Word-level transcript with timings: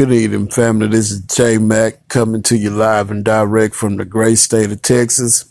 Good 0.00 0.12
evening, 0.12 0.48
family. 0.48 0.88
This 0.88 1.10
is 1.10 1.20
J 1.20 1.58
Mac 1.58 2.08
coming 2.08 2.42
to 2.44 2.56
you 2.56 2.70
live 2.70 3.10
and 3.10 3.22
direct 3.22 3.74
from 3.74 3.98
the 3.98 4.06
great 4.06 4.38
state 4.38 4.72
of 4.72 4.80
Texas. 4.80 5.44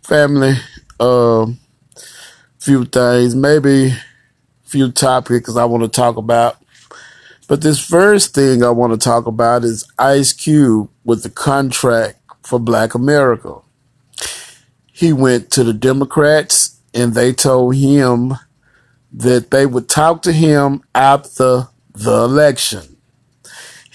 Family, 0.00 0.54
uh, 1.00 1.46
few 2.60 2.84
things, 2.84 3.34
maybe 3.34 3.86
a 3.88 3.98
few 4.62 4.92
topics 4.92 5.56
I 5.56 5.64
want 5.64 5.82
to 5.82 5.88
talk 5.88 6.16
about. 6.16 6.58
But 7.48 7.62
this 7.62 7.84
first 7.84 8.32
thing 8.32 8.62
I 8.62 8.70
want 8.70 8.92
to 8.92 8.96
talk 8.96 9.26
about 9.26 9.64
is 9.64 9.90
Ice 9.98 10.32
Cube 10.32 10.88
with 11.02 11.24
the 11.24 11.30
contract 11.30 12.20
for 12.44 12.60
Black 12.60 12.94
America. 12.94 13.56
He 14.92 15.12
went 15.12 15.50
to 15.50 15.64
the 15.64 15.74
Democrats 15.74 16.78
and 16.94 17.12
they 17.12 17.32
told 17.32 17.74
him 17.74 18.34
that 19.12 19.50
they 19.50 19.66
would 19.66 19.88
talk 19.88 20.22
to 20.22 20.32
him 20.32 20.84
after 20.94 21.66
the 21.92 22.22
election. 22.22 22.97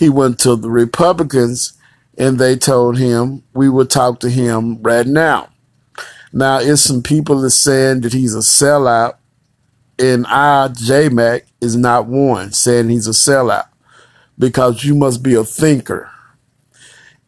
He 0.03 0.09
went 0.09 0.37
to 0.39 0.57
the 0.57 0.69
Republicans 0.69 1.79
and 2.17 2.37
they 2.37 2.57
told 2.57 2.97
him 2.97 3.41
we 3.53 3.69
will 3.69 3.85
talk 3.85 4.19
to 4.19 4.29
him 4.29 4.81
right 4.83 5.07
now. 5.07 5.47
Now, 6.33 6.59
it's 6.59 6.81
some 6.81 7.01
people 7.01 7.39
that 7.39 7.51
saying 7.51 8.01
that 8.01 8.11
he's 8.11 8.35
a 8.35 8.39
sellout, 8.39 9.15
and 9.97 10.27
I, 10.27 10.67
JMac, 10.73 11.43
is 11.61 11.77
not 11.77 12.07
one 12.07 12.51
saying 12.51 12.89
he's 12.89 13.07
a 13.07 13.11
sellout 13.11 13.69
because 14.37 14.83
you 14.83 14.93
must 14.93 15.23
be 15.23 15.35
a 15.35 15.45
thinker. 15.45 16.11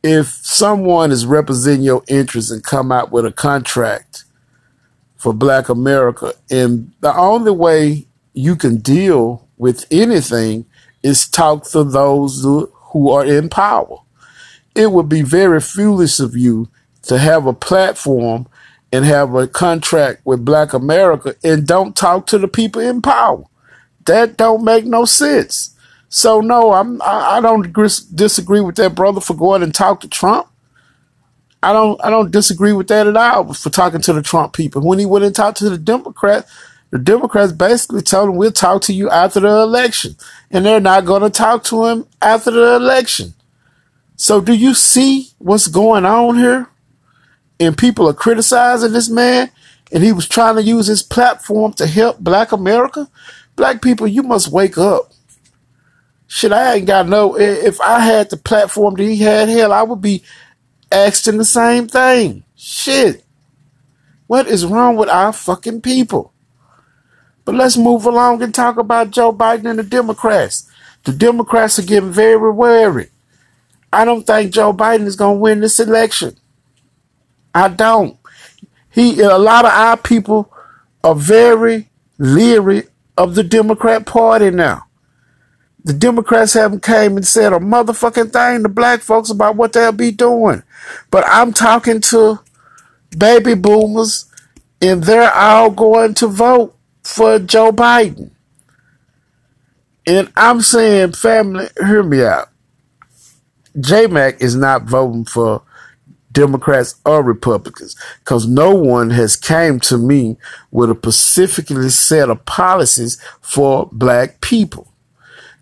If 0.03 0.27
someone 0.27 1.13
is 1.13 1.25
representing 1.25 1.83
your 1.83 2.03
interests 2.09 2.51
and 2.51 2.61
come 2.61 2.91
out 2.91 3.09
with 3.09 3.25
a 3.25 3.31
contract 3.31 4.25
for 5.15 5.31
Black 5.31 5.69
America, 5.69 6.33
and 6.51 6.91
the 6.99 7.15
only 7.15 7.51
way 7.51 8.05
you 8.33 8.57
can 8.57 8.79
deal 8.79 9.47
with 9.55 9.85
anything 9.91 10.65
is 11.05 11.27
talk 11.27 11.63
to 11.69 11.83
those 11.83 12.41
who 12.41 13.11
are 13.11 13.23
in 13.23 13.47
power. 13.47 13.99
It 14.73 14.91
would 14.91 15.07
be 15.07 15.21
very 15.21 15.61
foolish 15.61 16.19
of 16.19 16.35
you 16.35 16.67
to 17.03 17.19
have 17.19 17.45
a 17.45 17.53
platform 17.53 18.47
and 18.91 19.05
have 19.05 19.35
a 19.35 19.47
contract 19.47 20.21
with 20.25 20.43
Black 20.43 20.73
America 20.73 21.35
and 21.43 21.67
don't 21.67 21.95
talk 21.95 22.25
to 22.27 22.39
the 22.39 22.47
people 22.47 22.81
in 22.81 23.03
power. 23.03 23.43
That 24.05 24.35
don't 24.35 24.63
make 24.63 24.85
no 24.85 25.05
sense. 25.05 25.77
So 26.09 26.41
no, 26.41 26.73
I'm 26.73 26.99
I, 27.03 27.37
I 27.37 27.41
don't 27.41 27.71
disagree 28.15 28.61
with 28.61 28.77
that 28.77 28.95
brother 28.95 29.21
for 29.21 29.35
going 29.35 29.61
and 29.61 29.75
talk 29.75 30.01
to 30.01 30.09
Trump. 30.09 30.47
I 31.61 31.71
don't 31.71 32.03
I 32.03 32.09
don't 32.09 32.31
disagree 32.31 32.73
with 32.73 32.87
that 32.87 33.05
at 33.05 33.15
all 33.15 33.53
for 33.53 33.69
talking 33.69 34.01
to 34.01 34.13
the 34.13 34.23
Trump 34.23 34.53
people. 34.53 34.81
When 34.81 34.97
he 34.97 35.05
went 35.05 35.25
and 35.25 35.35
talked 35.35 35.59
to 35.59 35.69
the 35.69 35.77
Democrats, 35.77 36.51
the 36.95 37.03
Democrats 37.03 37.51
basically 37.51 38.01
told 38.01 38.29
him, 38.29 38.37
we'll 38.37 38.53
talk 38.53 38.81
to 38.83 38.93
you 38.93 39.09
after 39.09 39.41
the 39.41 39.49
election. 39.49 40.15
And 40.49 40.65
they're 40.65 40.79
not 40.79 41.03
going 41.03 41.23
to 41.23 41.29
talk 41.29 41.65
to 41.65 41.87
him 41.87 42.07
after 42.21 42.51
the 42.51 42.77
election. 42.77 43.33
So 44.15 44.39
do 44.39 44.53
you 44.53 44.73
see 44.73 45.27
what's 45.37 45.67
going 45.67 46.05
on 46.05 46.37
here? 46.37 46.69
And 47.59 47.77
people 47.77 48.07
are 48.07 48.13
criticizing 48.13 48.93
this 48.93 49.09
man. 49.09 49.51
And 49.91 50.05
he 50.05 50.13
was 50.13 50.25
trying 50.25 50.55
to 50.55 50.63
use 50.63 50.87
his 50.87 51.03
platform 51.03 51.73
to 51.73 51.85
help 51.85 52.19
black 52.19 52.53
America. 52.53 53.09
Black 53.57 53.81
people, 53.81 54.07
you 54.07 54.23
must 54.23 54.49
wake 54.49 54.77
up. 54.77 55.11
Shit, 56.27 56.53
I 56.53 56.75
ain't 56.75 56.87
got 56.87 57.09
no. 57.09 57.37
If 57.37 57.81
I 57.81 57.99
had 57.99 58.29
the 58.29 58.37
platform 58.37 58.93
that 58.95 59.03
he 59.03 59.17
had, 59.17 59.49
hell, 59.49 59.73
I 59.73 59.83
would 59.83 59.99
be 59.99 60.23
asking 60.89 61.39
the 61.39 61.43
same 61.43 61.89
thing. 61.89 62.45
Shit. 62.55 63.25
What 64.27 64.47
is 64.47 64.65
wrong 64.65 64.95
with 64.95 65.09
our 65.09 65.33
fucking 65.33 65.81
people? 65.81 66.31
But 67.45 67.55
let's 67.55 67.77
move 67.77 68.05
along 68.05 68.41
and 68.41 68.53
talk 68.53 68.77
about 68.77 69.11
Joe 69.11 69.31
Biden 69.31 69.69
and 69.69 69.79
the 69.79 69.83
Democrats. 69.83 70.69
The 71.03 71.13
Democrats 71.13 71.77
are 71.77 71.83
getting 71.83 72.11
very 72.11 72.51
wary. 72.51 73.09
I 73.93 74.03
don't 74.03 74.25
think 74.25 74.51
Joe 74.51 74.73
Biden 74.73 75.05
is 75.05 75.15
going 75.15 75.37
to 75.37 75.41
win 75.41 75.59
this 75.61 75.79
election. 75.79 76.35
I 77.53 77.69
don't. 77.69 78.17
He, 78.91 79.21
a 79.21 79.37
lot 79.37 79.65
of 79.65 79.71
our 79.71 79.95
people 79.95 80.51
are 81.03 81.15
very 81.15 81.89
leery 82.17 82.83
of 83.17 83.35
the 83.35 83.43
Democrat 83.43 84.05
Party 84.05 84.49
now. 84.49 84.87
The 85.83 85.93
Democrats 85.93 86.53
haven't 86.53 86.81
came 86.81 87.15
and 87.15 87.27
said 87.27 87.53
a 87.53 87.59
motherfucking 87.59 88.33
thing 88.33 88.63
to 88.63 88.69
black 88.69 89.01
folks 89.01 89.29
about 89.29 89.55
what 89.55 89.73
they'll 89.73 89.91
be 89.91 90.11
doing. 90.11 90.63
But 91.11 91.23
I'm 91.27 91.53
talking 91.53 92.01
to 92.01 92.39
baby 93.15 93.53
boomers 93.53 94.25
and 94.81 95.03
they're 95.03 95.31
all 95.31 95.69
going 95.69 96.15
to 96.15 96.27
vote 96.27 96.74
for 97.05 97.37
Joe 97.37 97.71
Biden. 97.71 98.31
And 100.07 100.31
I'm 100.35 100.61
saying, 100.61 101.13
family, 101.13 101.67
hear 101.77 102.01
me 102.01 102.23
out. 102.23 102.49
J 103.79 104.07
Mac 104.07 104.41
is 104.41 104.55
not 104.55 104.83
voting 104.83 105.25
for 105.25 105.61
Democrats 106.31 106.95
or 107.05 107.23
Republicans 107.23 107.95
because 108.19 108.47
no 108.47 108.73
one 108.73 109.11
has 109.11 109.35
came 109.35 109.79
to 109.81 109.97
me 109.97 110.37
with 110.71 110.89
a 110.89 110.95
specifically 110.95 111.89
set 111.89 112.29
of 112.29 112.43
policies 112.45 113.21
for 113.39 113.87
black 113.91 114.41
people. 114.41 114.91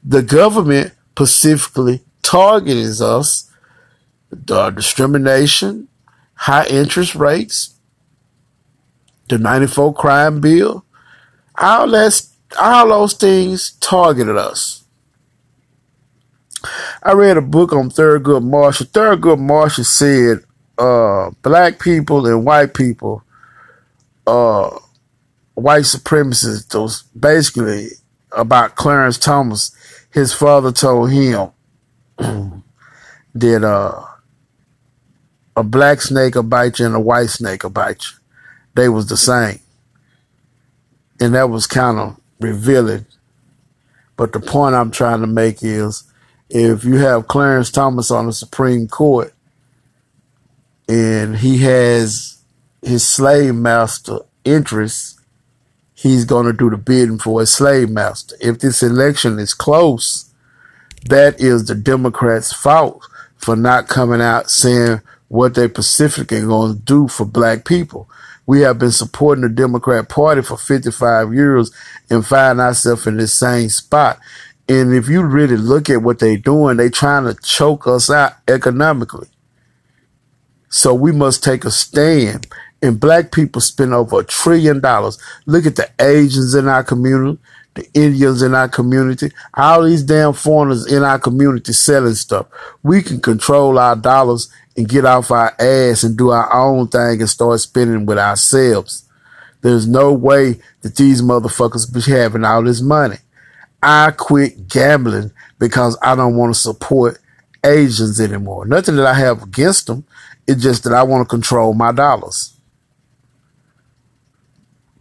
The 0.04 0.24
government 0.24 0.94
specifically 1.12 2.04
targets 2.22 3.02
us, 3.02 3.52
the 4.32 4.70
discrimination, 4.70 5.90
high 6.36 6.68
interest 6.68 7.16
rates, 7.16 7.76
the 9.30 9.38
94 9.38 9.94
crime 9.94 10.42
bill, 10.42 10.86
all 11.58 11.90
that, 11.90 12.22
all 12.60 12.88
those 12.88 13.14
things 13.14 13.72
targeted 13.80 14.36
us. 14.36 14.84
I 17.02 17.12
read 17.14 17.38
a 17.38 17.42
book 17.42 17.74
on 17.74 17.90
Thurgood 17.90 18.44
Marshall. 18.44 18.88
Thurgood 18.88 19.40
Marshall 19.40 19.84
said, 19.84 20.44
uh, 20.78 21.32
black 21.42 21.80
people 21.80 22.26
and 22.26 22.46
white 22.46 22.74
people, 22.74 23.24
uh, 24.26 24.70
white 25.54 25.84
supremacists, 25.84 26.68
those 26.70 27.04
basically 27.18 27.90
about 28.32 28.76
Clarence 28.76 29.18
Thomas, 29.18 29.76
his 30.12 30.34
father 30.34 30.72
told 30.72 31.12
him 31.12 31.52
that, 33.36 33.64
uh, 33.64 34.06
a 35.56 35.64
black 35.64 36.02
snake 36.02 36.36
will 36.36 36.44
bite 36.44 36.80
you 36.80 36.86
and 36.88 36.96
a 36.96 37.00
white 37.00 37.30
snake 37.30 37.64
will 37.64 37.70
bite 37.70 38.04
you. 38.04 38.18
They 38.76 38.90
was 38.90 39.08
the 39.08 39.18
same 39.18 39.60
and 41.24 41.36
that 41.36 41.50
was 41.50 41.68
kind 41.68 41.98
of 42.00 42.20
revealing. 42.42 43.06
But 44.18 44.34
the 44.34 44.42
point 44.42 44.76
I'm 44.76 44.92
trying 44.92 45.22
to 45.22 45.28
make 45.28 45.64
is 45.64 46.04
if 46.50 46.84
you 46.84 46.98
have 46.98 47.30
Clarence 47.30 47.72
Thomas 47.72 48.12
on 48.12 48.26
the 48.26 48.34
Supreme 48.34 48.90
Court 48.90 49.34
and 50.90 51.38
he 51.38 51.60
has 51.60 52.42
his 52.82 53.08
slave 53.08 53.56
master 53.56 54.20
interests, 54.44 55.18
he's 55.94 56.26
going 56.26 56.46
to 56.46 56.52
do 56.52 56.70
the 56.70 56.76
bidding 56.76 57.20
for 57.20 57.40
his 57.40 57.52
slave 57.52 57.90
master. 57.90 58.36
If 58.42 58.60
this 58.60 58.84
election 58.84 59.40
is 59.40 59.54
close, 59.54 60.30
that 61.06 61.40
is 61.40 61.68
the 61.68 61.76
Democrats' 61.76 62.52
fault 62.52 63.08
for 63.38 63.56
not 63.56 63.88
coming 63.88 64.20
out 64.20 64.52
saying 64.52 65.00
what 65.30 65.56
they 65.56 65.70
specifically 65.70 66.42
going 66.42 66.74
to 66.74 66.80
do 66.80 67.08
for 67.08 67.24
black 67.26 67.64
people. 67.64 68.10
We 68.46 68.62
have 68.62 68.80
been 68.80 68.92
supporting 68.92 69.44
the 69.44 69.50
Democrat 69.50 70.10
Party 70.10 70.42
for 70.42 70.58
55 70.58 71.34
years 71.34 71.72
and 72.10 72.26
find 72.26 72.60
ourselves 72.60 73.08
in 73.08 73.18
the 73.18 73.28
same 73.28 73.70
spot. 73.70 74.20
And 74.68 74.94
if 74.94 75.10
you 75.10 75.24
really 75.24 75.58
look 75.58 75.90
at 75.90 76.02
what 76.02 76.20
they're 76.20 76.38
doing, 76.38 76.78
they're 76.78 76.90
trying 76.90 77.26
to 77.26 77.40
choke 77.42 77.88
us 77.88 78.10
out 78.10 78.34
economically. 78.48 79.28
So 80.70 80.94
we 80.94 81.12
must 81.12 81.44
take 81.44 81.66
a 81.66 81.72
stand. 81.72 82.48
And 82.82 83.00
black 83.00 83.32
people 83.32 83.62
spend 83.62 83.94
over 83.94 84.20
a 84.20 84.24
trillion 84.26 84.82
dollars. 84.82 85.18
Look 85.46 85.66
at 85.66 85.76
the 85.76 85.90
Asians 86.00 86.54
in 86.54 86.68
our 86.68 86.84
community, 86.84 87.40
the 87.76 87.88
Indians 87.94 88.42
in 88.42 88.54
our 88.54 88.68
community, 88.68 89.32
all 89.54 89.84
these 89.84 90.04
damn 90.04 90.34
foreigners 90.34 90.92
in 90.92 91.04
our 91.04 91.20
community 91.20 91.72
selling 91.72 92.16
stuff. 92.16 92.48
We 92.82 93.02
can 93.02 93.22
control 93.22 93.80
our 93.80 93.96
dollars 93.96 94.50
and 94.76 94.90
get 94.90 95.06
off 95.06 95.32
our 95.32 95.54
ass 95.60 96.04
and 96.04 96.18
do 96.18 96.30
our 96.30 96.52
own 96.54 96.88
thing 96.88 97.20
and 97.20 97.30
start 97.30 97.60
spending 97.60 98.06
with 98.06 98.18
ourselves. 98.18 99.08
There's 99.62 99.88
no 99.88 100.12
way 100.12 100.60
that 100.82 100.96
these 100.96 101.22
motherfuckers 101.22 101.92
be 101.92 102.02
having 102.12 102.44
all 102.44 102.64
this 102.64 102.82
money. 102.82 103.18
I 103.82 104.12
quit 104.12 104.68
gambling 104.68 105.32
because 105.60 105.98
I 106.02 106.16
don't 106.16 106.36
want 106.36 106.54
to 106.54 106.60
support 106.60 107.20
Asians 107.64 108.20
anymore. 108.20 108.66
Nothing 108.66 108.96
that 108.98 109.06
I 109.06 109.14
have 109.14 109.44
against 109.44 109.88
them. 109.88 110.06
It's 110.48 110.62
just 110.62 110.84
that 110.84 110.94
I 110.94 111.04
want 111.04 111.28
to 111.28 111.34
control 111.34 111.74
my 111.74 111.92
dollars. 111.92 112.54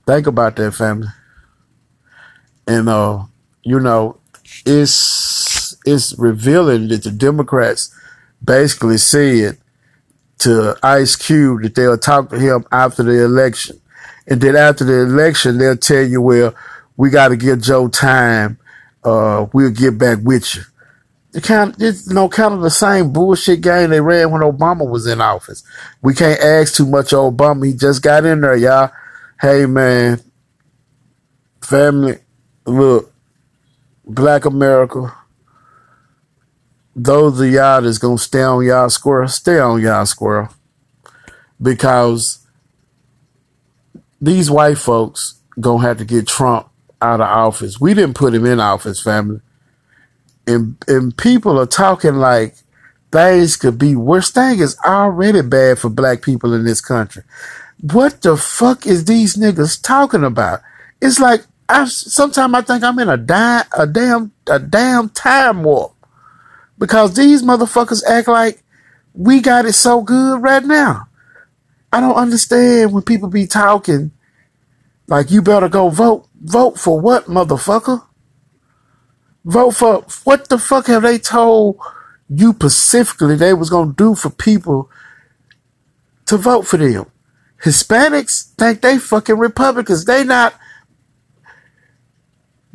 Think 0.06 0.26
about 0.26 0.56
that, 0.56 0.72
family. 0.72 1.08
And 2.66 2.88
uh, 2.88 3.24
you 3.62 3.80
know, 3.80 4.18
it's 4.64 5.76
it's 5.84 6.16
revealing 6.18 6.88
that 6.88 7.04
the 7.04 7.10
Democrats 7.10 7.96
basically 8.44 8.98
said 8.98 9.58
to 10.42 10.76
Ice 10.82 11.16
Cube 11.16 11.62
that 11.62 11.74
they'll 11.74 11.98
talk 11.98 12.30
to 12.30 12.38
him 12.38 12.64
after 12.70 13.02
the 13.02 13.24
election. 13.24 13.80
And 14.28 14.40
then 14.40 14.54
after 14.56 14.84
the 14.84 15.02
election, 15.02 15.58
they'll 15.58 15.76
tell 15.76 16.02
you, 16.02 16.22
well, 16.22 16.54
we 16.96 17.10
got 17.10 17.28
to 17.28 17.36
give 17.36 17.60
Joe 17.60 17.88
time. 17.88 18.58
Uh, 19.02 19.46
we'll 19.52 19.70
get 19.70 19.98
back 19.98 20.18
with 20.22 20.54
you. 20.54 20.62
the 21.32 21.40
kind, 21.40 21.74
it's, 21.78 22.06
you 22.08 22.14
know, 22.14 22.28
kind 22.28 22.54
of 22.54 22.60
the 22.60 22.70
same 22.70 23.12
bullshit 23.12 23.62
game 23.62 23.90
they 23.90 24.00
ran 24.00 24.30
when 24.30 24.42
Obama 24.42 24.88
was 24.88 25.06
in 25.06 25.20
office. 25.20 25.64
We 26.02 26.14
can't 26.14 26.40
ask 26.40 26.74
too 26.74 26.86
much 26.86 27.12
of 27.12 27.34
Obama. 27.34 27.66
He 27.66 27.72
just 27.72 28.02
got 28.02 28.24
in 28.24 28.42
there, 28.42 28.54
y'all. 28.54 28.90
Hey, 29.40 29.66
man, 29.66 30.20
family, 31.62 32.18
look, 32.66 33.12
Black 34.04 34.44
America, 34.44 35.12
those 36.94 37.38
the 37.38 37.48
y'all 37.48 37.82
that's 37.82 37.98
gonna 37.98 38.18
stay 38.18 38.42
on 38.42 38.64
y'all 38.64 38.90
square, 38.90 39.26
stay 39.26 39.58
on 39.58 39.80
y'all 39.80 40.06
square. 40.06 40.50
Because 41.60 42.46
these 44.20 44.50
white 44.50 44.78
folks 44.78 45.40
gonna 45.58 45.82
have 45.82 45.98
to 45.98 46.04
get 46.04 46.26
Trump 46.26 46.68
out 47.00 47.20
of 47.20 47.28
office. 47.28 47.80
We 47.80 47.94
didn't 47.94 48.14
put 48.14 48.34
him 48.34 48.46
in 48.46 48.60
office, 48.60 49.02
family. 49.02 49.40
And 50.46 50.76
and 50.86 51.16
people 51.16 51.58
are 51.58 51.66
talking 51.66 52.16
like 52.16 52.56
things 53.10 53.56
could 53.56 53.78
be 53.78 53.96
worse. 53.96 54.30
Thing 54.30 54.58
is 54.58 54.76
already 54.84 55.42
bad 55.42 55.78
for 55.78 55.88
black 55.88 56.22
people 56.22 56.52
in 56.52 56.64
this 56.64 56.80
country. 56.80 57.22
What 57.80 58.22
the 58.22 58.36
fuck 58.36 58.86
is 58.86 59.04
these 59.04 59.36
niggas 59.36 59.80
talking 59.82 60.24
about? 60.24 60.60
It's 61.00 61.18
like 61.18 61.44
I 61.68 61.86
sometimes 61.86 62.54
I 62.54 62.62
think 62.62 62.84
I'm 62.84 62.98
in 62.98 63.08
a 63.08 63.16
di- 63.16 63.64
a 63.76 63.86
damn 63.86 64.32
a 64.46 64.58
damn 64.58 65.08
time 65.08 65.62
warp 65.62 65.91
because 66.82 67.14
these 67.14 67.44
motherfuckers 67.44 68.02
act 68.08 68.26
like 68.26 68.60
we 69.14 69.40
got 69.40 69.66
it 69.66 69.72
so 69.72 70.02
good 70.02 70.42
right 70.42 70.64
now. 70.64 71.06
I 71.92 72.00
don't 72.00 72.16
understand 72.16 72.92
when 72.92 73.04
people 73.04 73.28
be 73.28 73.46
talking 73.46 74.10
like 75.06 75.30
you 75.30 75.42
better 75.42 75.68
go 75.68 75.90
vote. 75.90 76.26
Vote 76.40 76.80
for 76.80 77.00
what, 77.00 77.26
motherfucker? 77.26 78.04
Vote 79.44 79.70
for 79.70 80.04
what 80.24 80.48
the 80.48 80.58
fuck 80.58 80.88
have 80.88 81.04
they 81.04 81.18
told 81.18 81.78
you 82.28 82.52
specifically 82.52 83.36
they 83.36 83.54
was 83.54 83.70
gonna 83.70 83.92
do 83.92 84.16
for 84.16 84.30
people 84.30 84.90
to 86.26 86.36
vote 86.36 86.66
for 86.66 86.78
them? 86.78 87.06
Hispanics 87.62 88.54
think 88.54 88.80
they 88.80 88.98
fucking 88.98 89.38
Republicans. 89.38 90.04
They 90.04 90.24
not 90.24 90.52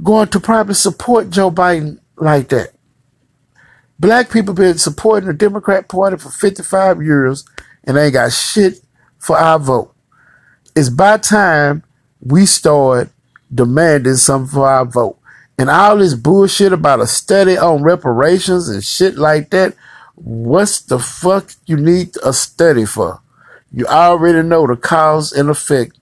going 0.01 0.29
to 0.29 0.39
probably 0.39 0.75
support 0.75 1.29
Joe 1.29 1.51
Biden 1.51 1.99
like 2.15 2.47
that. 2.47 2.76
Black 3.99 4.31
people 4.31 4.53
been 4.53 4.77
supporting 4.77 5.27
the 5.27 5.33
Democrat 5.33 5.87
Party 5.87 6.17
for 6.17 6.29
55 6.29 7.01
years 7.01 7.45
and 7.83 7.97
ain't 7.97 8.13
got 8.13 8.31
shit 8.31 8.79
for 9.17 9.37
our 9.37 9.57
vote. 9.57 9.93
It's 10.75 10.89
by 10.89 11.17
time 11.17 11.83
we 12.21 12.45
start 12.45 13.09
demanding 13.53 14.15
something 14.15 14.53
for 14.53 14.67
our 14.67 14.85
vote. 14.85 15.17
And 15.57 15.69
all 15.69 15.97
this 15.97 16.13
bullshit 16.13 16.71
about 16.71 16.99
a 16.99 17.07
study 17.07 17.57
on 17.57 17.81
reparations 17.81 18.69
and 18.69 18.83
shit 18.83 19.15
like 19.15 19.49
that, 19.49 19.73
what's 20.13 20.81
the 20.81 20.99
fuck 20.99 21.51
you 21.65 21.77
need 21.77 22.11
a 22.23 22.33
study 22.33 22.85
for? 22.85 23.21
You 23.71 23.87
already 23.87 24.47
know 24.47 24.67
the 24.67 24.75
cause 24.75 25.31
and 25.31 25.49
effect 25.49 25.97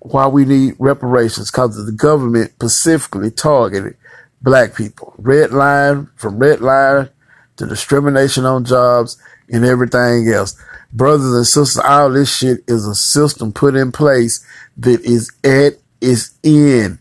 why 0.00 0.26
we 0.26 0.44
need 0.44 0.74
reparations 0.78 1.50
because 1.50 1.86
the 1.86 1.92
government 1.92 2.52
specifically 2.52 3.30
targeted 3.30 3.96
black 4.44 4.76
people. 4.76 5.14
Red 5.18 5.50
line 5.50 6.08
from 6.14 6.38
red 6.38 6.60
line 6.60 7.08
to 7.56 7.66
discrimination 7.66 8.44
on 8.44 8.64
jobs 8.64 9.20
and 9.48 9.64
everything 9.64 10.28
else. 10.28 10.56
Brothers 10.92 11.34
and 11.34 11.46
sisters, 11.46 11.82
all 11.84 12.10
this 12.10 12.36
shit 12.36 12.60
is 12.68 12.86
a 12.86 12.94
system 12.94 13.52
put 13.52 13.74
in 13.74 13.90
place 13.90 14.46
that 14.76 15.00
is 15.00 15.32
at 15.42 15.78
its 16.00 16.38
end. 16.44 16.98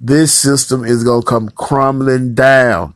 This 0.00 0.32
system 0.32 0.84
is 0.84 1.04
going 1.04 1.22
to 1.22 1.28
come 1.28 1.50
crumbling 1.50 2.34
down. 2.34 2.94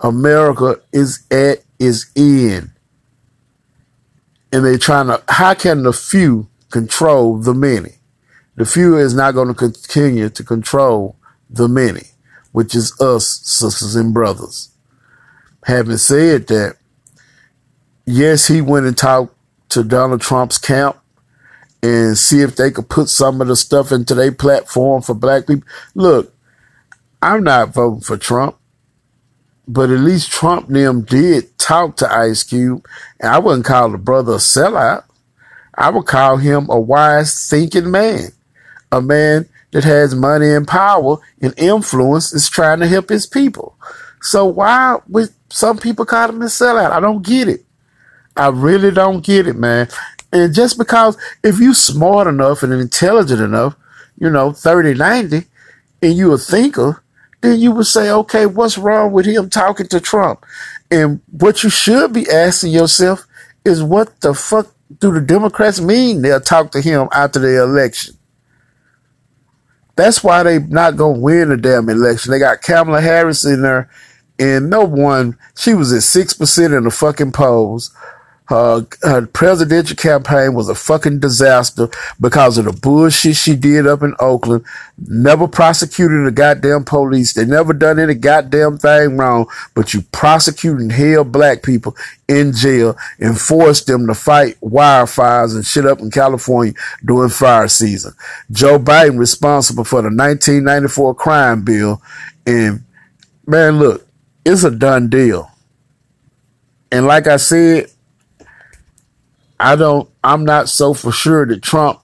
America 0.00 0.80
is 0.92 1.24
at 1.30 1.64
its 1.78 2.10
end. 2.14 2.70
And 4.52 4.64
they're 4.64 4.78
trying 4.78 5.06
to, 5.06 5.22
how 5.28 5.54
can 5.54 5.82
the 5.82 5.92
few 5.92 6.48
control 6.70 7.38
the 7.38 7.54
many? 7.54 7.94
The 8.56 8.66
few 8.66 8.96
is 8.98 9.14
not 9.14 9.34
going 9.34 9.48
to 9.48 9.54
continue 9.54 10.28
to 10.28 10.44
control 10.44 11.16
the 11.48 11.68
many, 11.68 12.02
which 12.52 12.74
is 12.74 12.98
us, 13.00 13.40
sisters 13.44 13.94
and 13.96 14.12
brothers. 14.14 14.70
Having 15.64 15.98
said 15.98 16.46
that, 16.48 16.76
yes, 18.06 18.46
he 18.46 18.60
went 18.60 18.86
and 18.86 18.96
talked 18.96 19.34
to 19.70 19.84
Donald 19.84 20.20
Trump's 20.20 20.58
camp 20.58 20.98
and 21.82 22.18
see 22.18 22.42
if 22.42 22.56
they 22.56 22.70
could 22.70 22.88
put 22.88 23.08
some 23.08 23.40
of 23.40 23.48
the 23.48 23.56
stuff 23.56 23.92
into 23.92 24.14
their 24.14 24.32
platform 24.32 25.02
for 25.02 25.14
black 25.14 25.46
people. 25.46 25.68
Look, 25.94 26.34
I'm 27.22 27.44
not 27.44 27.74
voting 27.74 28.00
for 28.00 28.16
Trump, 28.16 28.56
but 29.68 29.90
at 29.90 30.00
least 30.00 30.30
Trump 30.30 30.68
them 30.68 31.02
did 31.02 31.56
talk 31.58 31.96
to 31.96 32.12
Ice 32.12 32.42
Cube, 32.42 32.86
and 33.20 33.30
I 33.30 33.38
wouldn't 33.38 33.64
call 33.66 33.90
the 33.90 33.98
brother 33.98 34.32
a 34.32 34.36
sellout. 34.36 35.04
I 35.74 35.90
would 35.90 36.06
call 36.06 36.36
him 36.38 36.68
a 36.68 36.78
wise 36.78 37.48
thinking 37.48 37.90
man 37.90 38.32
a 38.92 39.00
man 39.00 39.48
that 39.72 39.84
has 39.84 40.14
money 40.14 40.52
and 40.52 40.66
power 40.66 41.18
and 41.40 41.54
influence 41.56 42.32
is 42.32 42.48
trying 42.48 42.80
to 42.80 42.86
help 42.86 43.08
his 43.08 43.26
people. 43.26 43.76
So 44.22 44.44
why 44.44 44.98
would 45.08 45.30
some 45.48 45.78
people 45.78 46.04
call 46.04 46.28
him 46.28 46.42
a 46.42 46.46
sellout? 46.46 46.90
I 46.90 47.00
don't 47.00 47.24
get 47.24 47.48
it. 47.48 47.64
I 48.36 48.48
really 48.48 48.90
don't 48.90 49.24
get 49.24 49.46
it, 49.46 49.56
man. 49.56 49.88
And 50.32 50.54
just 50.54 50.78
because 50.78 51.16
if 51.42 51.58
you 51.58 51.74
smart 51.74 52.26
enough 52.26 52.62
and 52.62 52.72
intelligent 52.72 53.40
enough, 53.40 53.74
you 54.18 54.30
know, 54.30 54.52
30, 54.52 54.94
90, 54.94 55.44
and 56.02 56.14
you 56.14 56.32
a 56.32 56.38
thinker, 56.38 57.02
then 57.40 57.58
you 57.58 57.72
would 57.72 57.86
say, 57.86 58.10
okay, 58.10 58.46
what's 58.46 58.78
wrong 58.78 59.12
with 59.12 59.26
him 59.26 59.48
talking 59.48 59.88
to 59.88 60.00
Trump? 60.00 60.44
And 60.90 61.20
what 61.30 61.62
you 61.62 61.70
should 61.70 62.12
be 62.12 62.28
asking 62.30 62.72
yourself 62.72 63.26
is 63.64 63.82
what 63.82 64.20
the 64.20 64.34
fuck 64.34 64.72
do 64.98 65.12
the 65.12 65.20
Democrats 65.20 65.80
mean 65.80 66.22
they'll 66.22 66.40
talk 66.40 66.72
to 66.72 66.80
him 66.80 67.08
after 67.12 67.38
the 67.38 67.62
election? 67.62 68.14
That's 69.96 70.24
why 70.24 70.42
they 70.42 70.58
not 70.58 70.96
gonna 70.96 71.18
win 71.18 71.50
the 71.50 71.56
damn 71.56 71.88
election. 71.88 72.30
They 72.30 72.38
got 72.38 72.62
Kamala 72.62 73.00
Harris 73.00 73.44
in 73.44 73.62
there, 73.62 73.90
and 74.38 74.70
no 74.70 74.84
one. 74.84 75.36
She 75.56 75.74
was 75.74 75.92
at 75.92 76.02
six 76.02 76.32
percent 76.32 76.74
in 76.74 76.84
the 76.84 76.90
fucking 76.90 77.32
polls. 77.32 77.94
Her, 78.50 78.84
her 79.02 79.26
presidential 79.28 79.94
campaign 79.94 80.54
was 80.54 80.68
a 80.68 80.74
fucking 80.74 81.20
disaster 81.20 81.88
because 82.20 82.58
of 82.58 82.64
the 82.64 82.72
bullshit 82.72 83.36
she 83.36 83.54
did 83.54 83.86
up 83.86 84.02
in 84.02 84.16
Oakland. 84.18 84.64
Never 84.98 85.46
prosecuted 85.46 86.26
the 86.26 86.32
goddamn 86.32 86.82
police. 86.84 87.32
They 87.32 87.44
never 87.44 87.72
done 87.72 88.00
any 88.00 88.14
goddamn 88.14 88.78
thing 88.78 89.16
wrong, 89.16 89.46
but 89.74 89.94
you 89.94 90.02
prosecute 90.10 90.80
and 90.80 91.32
black 91.32 91.62
people 91.62 91.96
in 92.26 92.52
jail 92.52 92.98
and 93.20 93.40
forced 93.40 93.86
them 93.86 94.08
to 94.08 94.14
fight 94.14 94.56
wildfires 94.60 95.54
and 95.54 95.64
shit 95.64 95.86
up 95.86 96.00
in 96.00 96.10
California 96.10 96.74
during 97.04 97.30
fire 97.30 97.68
season. 97.68 98.12
Joe 98.50 98.80
Biden 98.80 99.16
responsible 99.16 99.84
for 99.84 100.02
the 100.02 100.08
1994 100.08 101.14
crime 101.14 101.62
bill. 101.62 102.02
And 102.44 102.82
man, 103.46 103.78
look, 103.78 104.04
it's 104.44 104.64
a 104.64 104.72
done 104.72 105.08
deal. 105.08 105.48
And 106.90 107.06
like 107.06 107.28
I 107.28 107.36
said, 107.36 107.92
I 109.60 109.76
don't, 109.76 110.08
I'm 110.24 110.46
not 110.46 110.70
so 110.70 110.94
for 110.94 111.12
sure 111.12 111.44
that 111.44 111.62
Trump, 111.62 112.00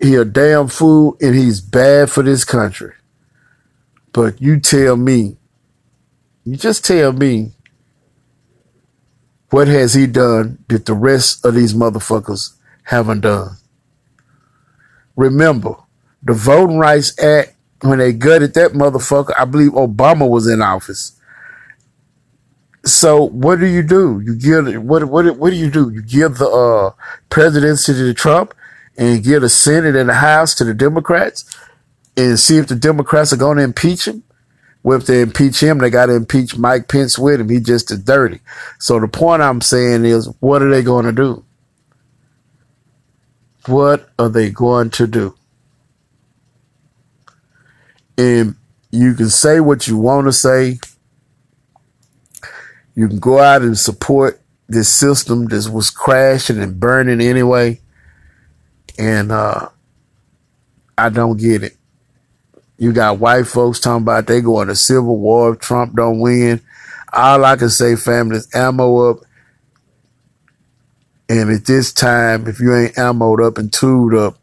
he 0.00 0.14
a 0.14 0.24
damn 0.24 0.68
fool 0.68 1.16
and 1.20 1.34
he's 1.34 1.60
bad 1.60 2.08
for 2.08 2.22
this 2.22 2.44
country. 2.44 2.92
But 4.12 4.40
you 4.40 4.60
tell 4.60 4.96
me, 4.96 5.38
you 6.44 6.56
just 6.56 6.84
tell 6.84 7.12
me, 7.12 7.50
what 9.50 9.66
has 9.66 9.94
he 9.94 10.06
done 10.06 10.64
that 10.68 10.86
the 10.86 10.94
rest 10.94 11.44
of 11.44 11.54
these 11.54 11.74
motherfuckers 11.74 12.54
haven't 12.84 13.22
done? 13.22 13.56
Remember, 15.16 15.74
the 16.22 16.32
Voting 16.32 16.78
Rights 16.78 17.20
Act, 17.20 17.56
when 17.80 17.98
they 17.98 18.12
gutted 18.12 18.54
that 18.54 18.72
motherfucker, 18.72 19.32
I 19.36 19.46
believe 19.46 19.72
Obama 19.72 20.28
was 20.30 20.46
in 20.46 20.62
office. 20.62 21.17
So 22.84 23.22
what 23.22 23.58
do 23.60 23.66
you 23.66 23.82
do? 23.82 24.20
You 24.24 24.36
give 24.36 24.82
what 24.82 25.04
what 25.04 25.36
what 25.36 25.50
do 25.50 25.56
you 25.56 25.70
do? 25.70 25.90
You 25.90 26.02
give 26.02 26.38
the 26.38 26.48
uh, 26.48 26.90
presidency 27.28 27.92
to 27.92 28.14
Trump 28.14 28.54
and 28.96 29.22
give 29.22 29.42
the 29.42 29.48
Senate 29.48 29.96
and 29.96 30.08
the 30.08 30.14
House 30.14 30.54
to 30.56 30.64
the 30.64 30.74
Democrats 30.74 31.44
and 32.16 32.38
see 32.38 32.56
if 32.58 32.66
the 32.68 32.74
Democrats 32.74 33.32
are 33.32 33.36
going 33.36 33.58
to 33.58 33.64
impeach 33.64 34.06
him. 34.06 34.22
Well, 34.82 34.98
if 34.98 35.06
they 35.06 35.20
impeach 35.20 35.62
him, 35.62 35.78
they 35.78 35.90
got 35.90 36.06
to 36.06 36.14
impeach 36.14 36.56
Mike 36.56 36.88
Pence 36.88 37.18
with 37.18 37.40
him. 37.40 37.48
He 37.48 37.60
just 37.60 37.90
is 37.90 37.98
dirty. 37.98 38.40
So 38.78 38.98
the 38.98 39.08
point 39.08 39.42
I'm 39.42 39.60
saying 39.60 40.04
is, 40.04 40.32
what 40.40 40.62
are 40.62 40.70
they 40.70 40.82
going 40.82 41.04
to 41.04 41.12
do? 41.12 41.44
What 43.66 44.08
are 44.18 44.28
they 44.28 44.50
going 44.50 44.90
to 44.90 45.06
do? 45.06 45.34
And 48.16 48.56
you 48.90 49.14
can 49.14 49.28
say 49.28 49.60
what 49.60 49.86
you 49.86 49.98
want 49.98 50.26
to 50.26 50.32
say 50.32 50.78
you 52.98 53.06
can 53.06 53.20
go 53.20 53.38
out 53.38 53.62
and 53.62 53.78
support 53.78 54.40
this 54.66 54.88
system 54.88 55.46
that 55.46 55.70
was 55.72 55.88
crashing 55.88 56.60
and 56.60 56.80
burning 56.80 57.20
anyway. 57.20 57.78
And 58.98 59.30
uh, 59.30 59.68
I 60.98 61.08
don't 61.08 61.36
get 61.36 61.62
it. 61.62 61.76
You 62.76 62.92
got 62.92 63.20
white 63.20 63.46
folks 63.46 63.78
talking 63.78 64.02
about 64.02 64.26
they 64.26 64.40
going 64.40 64.66
to 64.66 64.74
civil 64.74 65.16
war 65.16 65.52
if 65.52 65.60
Trump 65.60 65.94
don't 65.94 66.18
win. 66.18 66.60
All 67.12 67.44
I 67.44 67.54
can 67.54 67.70
say, 67.70 67.94
family, 67.94 68.38
is 68.38 68.52
ammo 68.52 69.10
up. 69.10 69.18
And 71.28 71.52
at 71.52 71.66
this 71.66 71.92
time, 71.92 72.48
if 72.48 72.58
you 72.58 72.74
ain't 72.74 72.96
ammoed 72.96 73.46
up 73.46 73.58
and 73.58 73.72
tooled 73.72 74.14
up, 74.14 74.38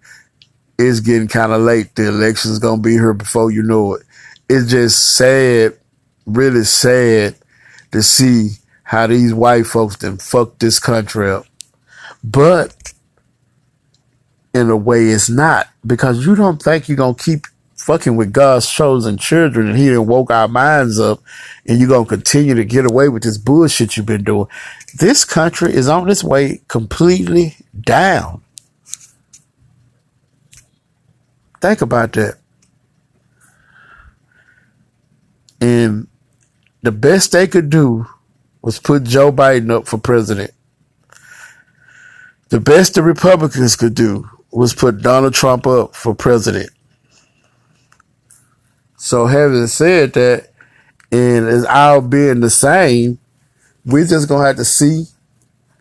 it's 0.80 1.02
getting 1.02 1.28
kind 1.28 1.52
of 1.52 1.60
late. 1.60 1.94
The 1.96 2.08
election's 2.08 2.60
gonna 2.60 2.82
be 2.82 2.94
here 2.94 3.14
before 3.14 3.52
you 3.52 3.64
know 3.64 3.96
it. 3.96 4.04
It's 4.48 4.72
just 4.72 5.18
sad, 5.18 5.78
really 6.26 6.64
sad 6.64 7.36
to 7.96 8.04
see 8.04 8.52
how 8.84 9.08
these 9.08 9.34
white 9.34 9.66
folks 9.66 9.96
then 9.96 10.18
fuck 10.18 10.60
this 10.60 10.80
country 10.80 11.32
up. 11.32 11.46
But 12.24 12.94
in 14.54 14.70
a 14.70 14.78
way, 14.78 15.06
it's 15.08 15.30
not 15.30 15.70
because 15.86 16.26
you 16.26 16.36
don't 16.36 16.62
think 16.62 16.88
you're 16.88 16.98
gonna 16.98 17.16
keep 17.16 17.48
fucking 17.76 18.16
with 18.16 18.34
God's 18.34 18.70
chosen 18.70 19.18
children 19.18 19.70
and 19.70 19.78
He 19.78 19.86
didn't 19.86 20.08
woke 20.08 20.30
our 20.30 20.48
minds 20.48 21.00
up, 21.00 21.22
and 21.66 21.80
you're 21.80 21.90
gonna 21.90 22.06
continue 22.06 22.54
to 22.54 22.66
get 22.66 22.90
away 22.90 23.10
with 23.10 23.24
this 23.24 23.38
bullshit 23.38 23.96
you've 23.96 24.06
been 24.06 24.24
doing. 24.24 24.48
This 24.94 25.24
country 25.24 25.74
is 25.74 25.88
on 25.88 26.10
its 26.10 26.24
way 26.24 26.62
completely 26.68 27.56
down. 27.80 28.42
Think 31.62 31.82
about 31.82 32.14
that. 32.14 32.36
And 35.62 36.08
the 36.86 36.92
best 36.92 37.32
they 37.32 37.48
could 37.48 37.72
do 37.72 38.06
was 38.62 38.78
put 38.78 39.04
Joe 39.04 39.32
Biden 39.32 39.72
up 39.72 39.88
for 39.88 39.98
president. 39.98 40.52
The 42.50 42.60
best 42.60 42.94
the 42.94 43.02
Republicans 43.02 43.76
could 43.76 43.96
do 43.96 44.30
was 44.52 44.76
put 44.76 45.02
Donald 45.02 45.34
Trump 45.34 45.66
up 45.66 45.96
for 45.96 46.14
president. 46.14 46.70
So 48.98 49.26
having 49.26 49.66
said 49.66 50.14
that, 50.14 50.52
and 51.12 51.48
as 51.48 51.66
all 51.66 52.02
being 52.02 52.40
the 52.40 52.52
same, 52.52 53.18
we're 53.84 54.06
just 54.06 54.30
gonna 54.30 54.46
have 54.46 54.58
to 54.58 54.66
see 54.66 55.06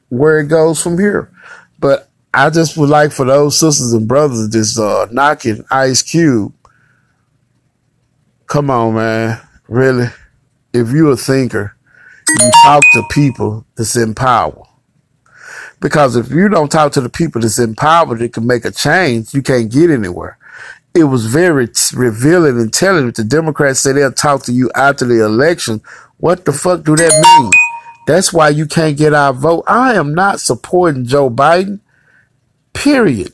where 0.08 0.40
it 0.40 0.48
goes 0.48 0.82
from 0.82 0.98
here. 0.98 1.30
But 1.78 2.08
I 2.32 2.48
just 2.48 2.78
would 2.78 2.88
like 2.88 3.12
for 3.12 3.26
those 3.26 3.60
sisters 3.60 3.92
and 3.92 4.08
brothers 4.08 4.48
just 4.48 4.78
uh, 4.78 5.06
knocking 5.10 5.66
Ice 5.70 6.00
Cube. 6.00 6.54
Come 8.46 8.70
on, 8.70 8.94
man. 8.94 9.40
Really? 9.68 10.08
If 10.74 10.90
you're 10.90 11.12
a 11.12 11.16
thinker, 11.16 11.76
you 12.28 12.50
talk 12.64 12.82
to 12.94 13.04
people 13.10 13.64
that's 13.76 13.96
in 13.96 14.12
power. 14.12 14.64
Because 15.80 16.16
if 16.16 16.30
you 16.30 16.48
don't 16.48 16.72
talk 16.72 16.90
to 16.92 17.00
the 17.00 17.08
people 17.08 17.40
that's 17.40 17.60
in 17.60 17.76
power 17.76 18.16
that 18.16 18.32
can 18.32 18.44
make 18.44 18.64
a 18.64 18.72
change, 18.72 19.32
you 19.32 19.40
can't 19.40 19.70
get 19.70 19.88
anywhere. 19.88 20.36
It 20.92 21.04
was 21.04 21.26
very 21.26 21.68
revealing 21.94 22.58
and 22.58 22.72
telling 22.72 23.06
if 23.06 23.14
the 23.14 23.22
Democrats 23.22 23.80
say 23.80 23.92
they'll 23.92 24.10
talk 24.10 24.42
to 24.44 24.52
you 24.52 24.68
after 24.74 25.04
the 25.04 25.24
election. 25.24 25.80
What 26.18 26.44
the 26.44 26.52
fuck 26.52 26.82
do 26.82 26.96
that 26.96 27.40
mean? 27.40 27.50
That's 28.08 28.32
why 28.32 28.48
you 28.48 28.66
can't 28.66 28.96
get 28.96 29.14
our 29.14 29.32
vote. 29.32 29.64
I 29.68 29.94
am 29.94 30.12
not 30.12 30.40
supporting 30.40 31.04
Joe 31.04 31.30
Biden. 31.30 31.78
Period. 32.72 33.32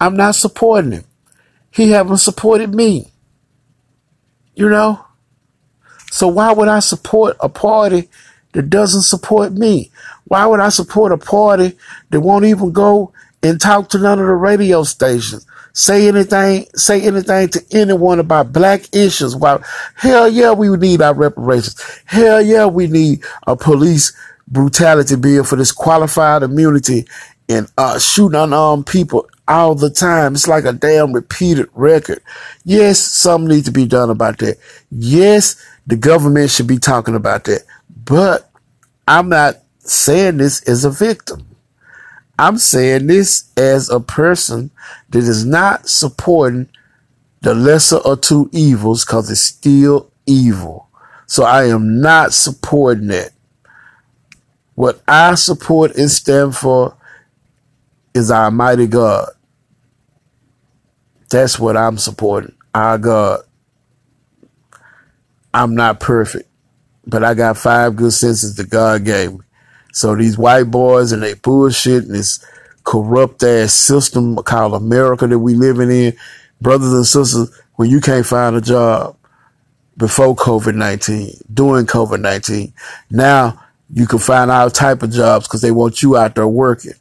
I'm 0.00 0.16
not 0.16 0.36
supporting 0.36 0.92
him. 0.92 1.04
He 1.72 1.90
haven't 1.90 2.18
supported 2.18 2.74
me. 2.74 3.09
You 4.60 4.68
know? 4.68 5.02
So 6.10 6.28
why 6.28 6.52
would 6.52 6.68
I 6.68 6.80
support 6.80 7.34
a 7.40 7.48
party 7.48 8.10
that 8.52 8.68
doesn't 8.68 9.04
support 9.04 9.54
me? 9.54 9.90
Why 10.24 10.44
would 10.44 10.60
I 10.60 10.68
support 10.68 11.12
a 11.12 11.16
party 11.16 11.78
that 12.10 12.20
won't 12.20 12.44
even 12.44 12.70
go 12.70 13.14
and 13.42 13.58
talk 13.58 13.88
to 13.88 13.98
none 13.98 14.18
of 14.18 14.26
the 14.26 14.34
radio 14.34 14.82
stations? 14.82 15.46
Say 15.72 16.08
anything, 16.08 16.66
say 16.74 17.00
anything 17.00 17.48
to 17.48 17.64
anyone 17.70 18.18
about 18.18 18.52
black 18.52 18.82
issues. 18.94 19.34
Why, 19.34 19.64
hell 19.94 20.28
yeah, 20.28 20.52
we 20.52 20.68
need 20.76 21.00
our 21.00 21.14
reparations. 21.14 21.80
Hell 22.04 22.42
yeah, 22.42 22.66
we 22.66 22.86
need 22.86 23.24
a 23.46 23.56
police 23.56 24.12
brutality 24.46 25.16
bill 25.16 25.42
for 25.42 25.56
this 25.56 25.72
qualified 25.72 26.42
immunity 26.42 27.06
and 27.48 27.66
uh, 27.78 27.98
shooting 27.98 28.38
unarmed 28.38 28.86
people 28.86 29.26
all 29.50 29.74
the 29.74 29.90
time. 29.90 30.34
It's 30.34 30.46
like 30.46 30.64
a 30.64 30.72
damn 30.72 31.12
repeated 31.12 31.68
record. 31.74 32.22
Yes, 32.64 33.00
something 33.00 33.48
needs 33.48 33.66
to 33.66 33.72
be 33.72 33.84
done 33.84 34.08
about 34.08 34.38
that. 34.38 34.58
Yes, 34.90 35.62
the 35.88 35.96
government 35.96 36.50
should 36.50 36.68
be 36.68 36.78
talking 36.78 37.16
about 37.16 37.44
that. 37.44 37.62
But 38.04 38.48
I'm 39.08 39.28
not 39.28 39.56
saying 39.80 40.36
this 40.36 40.62
as 40.68 40.84
a 40.84 40.90
victim. 40.90 41.44
I'm 42.38 42.58
saying 42.58 43.08
this 43.08 43.50
as 43.56 43.90
a 43.90 43.98
person 43.98 44.70
that 45.10 45.18
is 45.18 45.44
not 45.44 45.88
supporting 45.88 46.68
the 47.42 47.54
lesser 47.54 47.96
of 47.96 48.20
two 48.20 48.48
evils 48.52 49.04
because 49.04 49.30
it's 49.30 49.40
still 49.40 50.10
evil. 50.26 50.88
So 51.26 51.44
I 51.44 51.64
am 51.66 52.00
not 52.00 52.32
supporting 52.32 53.08
that. 53.08 53.32
What 54.76 55.02
I 55.08 55.34
support 55.34 55.96
and 55.96 56.10
stand 56.10 56.56
for 56.56 56.96
is 58.14 58.30
our 58.30 58.50
mighty 58.50 58.86
God. 58.86 59.28
That's 61.30 61.58
what 61.58 61.76
I'm 61.76 61.96
supporting. 61.98 62.54
Our 62.74 62.94
uh, 62.94 62.96
God. 62.98 63.40
I'm 65.52 65.74
not 65.74 65.98
perfect, 65.98 66.48
but 67.06 67.24
I 67.24 67.34
got 67.34 67.56
five 67.56 67.96
good 67.96 68.12
senses 68.12 68.54
that 68.56 68.70
God 68.70 69.04
gave 69.04 69.32
me. 69.32 69.40
So 69.92 70.14
these 70.14 70.38
white 70.38 70.70
boys 70.70 71.10
and 71.10 71.22
they 71.22 71.34
bullshit 71.34 72.04
and 72.04 72.14
this 72.14 72.44
corrupt 72.84 73.42
ass 73.42 73.72
system 73.72 74.36
called 74.36 74.74
America 74.74 75.26
that 75.26 75.38
we 75.38 75.54
living 75.54 75.90
in, 75.90 76.16
brothers 76.60 76.92
and 76.92 77.06
sisters, 77.06 77.50
when 77.74 77.90
you 77.90 78.00
can't 78.00 78.26
find 78.26 78.54
a 78.54 78.60
job 78.60 79.16
before 79.96 80.36
COVID-19, 80.36 81.42
during 81.52 81.86
COVID-19, 81.86 82.72
now 83.10 83.60
you 83.92 84.06
can 84.06 84.18
find 84.18 84.50
all 84.50 84.70
type 84.70 85.02
of 85.02 85.10
jobs 85.10 85.48
because 85.48 85.62
they 85.62 85.72
want 85.72 86.02
you 86.02 86.16
out 86.16 86.36
there 86.36 86.46
working. 86.46 86.92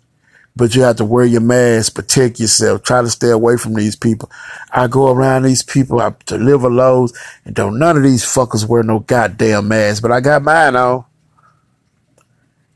But 0.59 0.75
you 0.75 0.81
have 0.81 0.97
to 0.97 1.05
wear 1.05 1.23
your 1.23 1.39
mask, 1.39 1.95
protect 1.95 2.37
yourself, 2.37 2.83
try 2.83 3.01
to 3.01 3.09
stay 3.09 3.29
away 3.29 3.55
from 3.55 3.75
these 3.75 3.95
people. 3.95 4.29
I 4.71 4.87
go 4.87 5.09
around 5.09 5.43
these 5.43 5.63
people, 5.63 6.01
I 6.01 6.13
deliver 6.25 6.69
loads, 6.69 7.17
and 7.45 7.55
don't 7.55 7.79
none 7.79 7.95
of 7.95 8.03
these 8.03 8.25
fuckers 8.25 8.67
wear 8.67 8.83
no 8.83 8.99
goddamn 8.99 9.69
mask. 9.69 10.01
But 10.01 10.11
I 10.11 10.19
got 10.19 10.43
mine 10.43 10.75
on. 10.75 11.05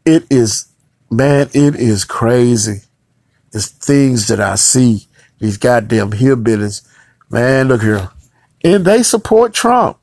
It 0.05 0.25
is, 0.29 0.67
man, 1.11 1.49
it 1.53 1.75
is 1.75 2.05
crazy. 2.05 2.83
The 3.51 3.59
things 3.59 4.29
that 4.29 4.39
I 4.39 4.55
see, 4.55 5.07
these 5.39 5.57
goddamn 5.57 6.11
hillbillies, 6.11 6.87
man, 7.29 7.67
look 7.67 7.81
here. 7.81 8.09
And 8.63 8.85
they 8.85 9.03
support 9.03 9.53
Trump. 9.53 9.97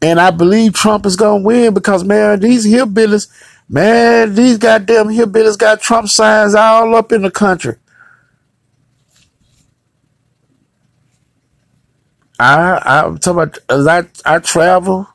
And 0.00 0.18
I 0.18 0.30
believe 0.30 0.72
Trump 0.72 1.04
is 1.04 1.16
going 1.16 1.42
to 1.42 1.46
win 1.46 1.74
because, 1.74 2.04
man, 2.04 2.40
these 2.40 2.64
hillbillies, 2.66 3.28
man, 3.70 4.34
these 4.34 4.58
goddamn 4.58 5.06
hillbillies 5.06 5.56
got 5.56 5.80
Trump 5.80 6.08
signs 6.08 6.54
all 6.54 6.94
up 6.96 7.12
in 7.12 7.22
the 7.22 7.30
country. 7.30 7.76
I, 12.38 12.80
I'm 12.84 13.18
talking 13.18 13.42
about, 13.42 13.58
as 13.68 13.86
I, 13.86 14.02
I 14.24 14.38
travel 14.40 15.06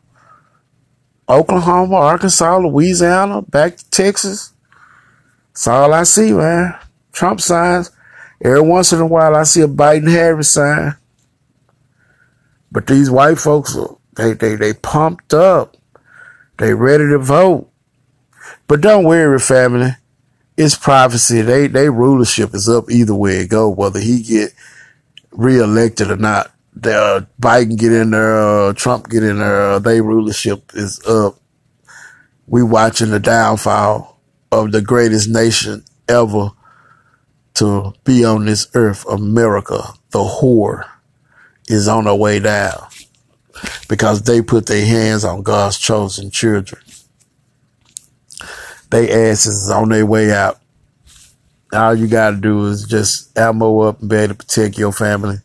Oklahoma, 1.28 1.96
Arkansas, 1.96 2.58
Louisiana, 2.60 3.42
back 3.42 3.78
to 3.78 3.90
Texas. 3.90 4.54
That's 5.50 5.68
all 5.68 5.94
I 5.94 6.04
see, 6.04 6.32
man. 6.32 6.78
Trump 7.12 7.42
signs. 7.42 7.92
Every 8.42 8.62
once 8.62 8.94
in 8.94 9.00
a 9.00 9.06
while, 9.08 9.36
I 9.36 9.44
see 9.44 9.62
a 9.62 9.68
Biden 9.68 10.10
Harris 10.10 10.52
sign. 10.52 10.96
But 12.72 12.88
these 12.88 13.10
white 13.10 13.40
folks, 13.40 13.76
they, 14.16 14.34
they, 14.34 14.56
they 14.56 14.74
pumped 14.74 15.34
up. 15.34 15.78
They 16.58 16.74
ready 16.74 17.08
to 17.10 17.18
vote. 17.18 17.72
But 18.68 18.82
don't 18.82 19.06
worry, 19.06 19.40
family. 19.40 19.92
It's 20.58 20.76
prophecy. 20.76 21.42
They, 21.42 21.68
they 21.68 21.90
rulership 21.90 22.54
is 22.54 22.70
up 22.70 22.90
either 22.90 23.16
way 23.16 23.40
it 23.40 23.50
go, 23.50 23.70
whether 23.70 24.00
he 24.00 24.24
get 24.24 24.54
reelected 25.32 26.10
or 26.10 26.16
not 26.16 26.52
the 26.76 26.94
uh, 26.94 27.26
Biden 27.40 27.78
get 27.78 27.94
in 27.94 28.12
there, 28.12 28.38
uh, 28.38 28.74
Trump 28.74 29.10
get 29.10 29.24
in 29.24 29.40
there, 29.40 29.62
uh, 29.62 29.80
they 29.80 30.02
rulership 30.02 30.72
is 30.74 31.04
up. 31.08 31.40
We 32.48 32.62
watching 32.64 33.10
the 33.10 33.20
downfall 33.20 34.20
of 34.52 34.72
the 34.72 34.82
greatest 34.82 35.30
nation 35.30 35.84
ever 36.08 36.50
to 37.56 37.94
be 38.04 38.24
on 38.26 38.46
this 38.46 38.68
earth, 38.74 39.06
America. 39.08 39.82
The 40.12 40.20
whore 40.20 40.88
is 41.68 41.88
on 41.88 42.06
her 42.06 42.16
way 42.16 42.40
down 42.40 42.88
because 43.88 44.22
they 44.24 44.42
put 44.42 44.68
their 44.68 44.86
hands 44.86 45.24
on 45.24 45.44
God's 45.44 45.80
chosen 45.80 46.30
children. 46.30 46.82
They 48.90 49.12
asses 49.32 49.64
is 49.64 49.70
on 49.70 49.90
their 49.90 50.06
way 50.06 50.32
out. 50.34 50.60
All 51.74 51.96
you 51.96 52.08
gotta 52.08 52.38
do 52.38 52.66
is 52.68 52.86
just 52.86 53.38
ammo 53.38 53.80
up 53.82 54.02
and 54.02 54.10
be 54.10 54.16
able 54.18 54.36
to 54.36 54.36
protect 54.36 54.78
your 54.78 54.92
family 54.92 55.38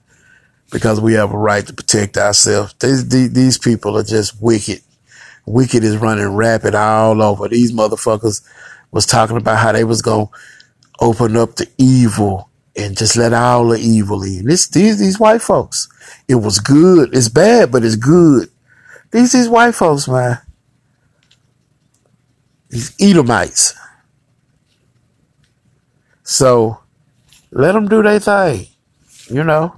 because 0.71 1.01
we 1.01 1.15
have 1.15 1.33
a 1.33 1.39
right 1.39 1.67
to 1.67 1.73
protect 1.73 2.17
ourselves. 2.17 2.75
These, 2.81 3.33
these 3.33 3.59
people 3.59 3.99
are 3.99 4.05
just 4.05 4.41
wicked. 4.41 4.83
Wicked 5.47 5.83
is 5.85 5.97
running 5.97 6.37
rapid 6.37 6.75
all 6.75 7.23
over. 7.23 7.49
These 7.49 7.73
motherfuckers 7.73 8.47
was 8.93 9.07
talking 9.07 9.37
about 9.37 9.59
how 9.59 9.73
they 9.73 9.85
was 9.85 10.03
going 10.03 10.29
to 10.29 10.33
open 11.01 11.37
up 11.37 11.57
the 11.57 11.69
evil 11.79 12.49
and 12.77 12.97
just 12.97 13.17
let 13.17 13.33
all 13.33 13.69
the 13.69 13.79
evil 13.81 14.23
in. 14.23 14.47
This, 14.47 14.69
these, 14.69 14.99
these 15.01 15.19
white 15.19 15.43
folks. 15.43 15.89
It 16.29 16.37
was 16.37 16.61
good. 16.61 17.15
It's 17.15 17.29
bad, 17.29 17.73
but 17.73 17.85
it's 17.85 17.97
good 17.97 18.49
These 19.11 19.33
these 19.33 19.49
white 19.49 19.75
folks, 19.75 20.07
man. 20.09 20.39
These 22.71 22.95
Edomites. 23.01 23.75
So 26.23 26.79
let 27.51 27.73
them 27.73 27.89
do 27.89 28.03
their 28.03 28.21
thing, 28.21 28.67
you 29.29 29.43
know. 29.43 29.75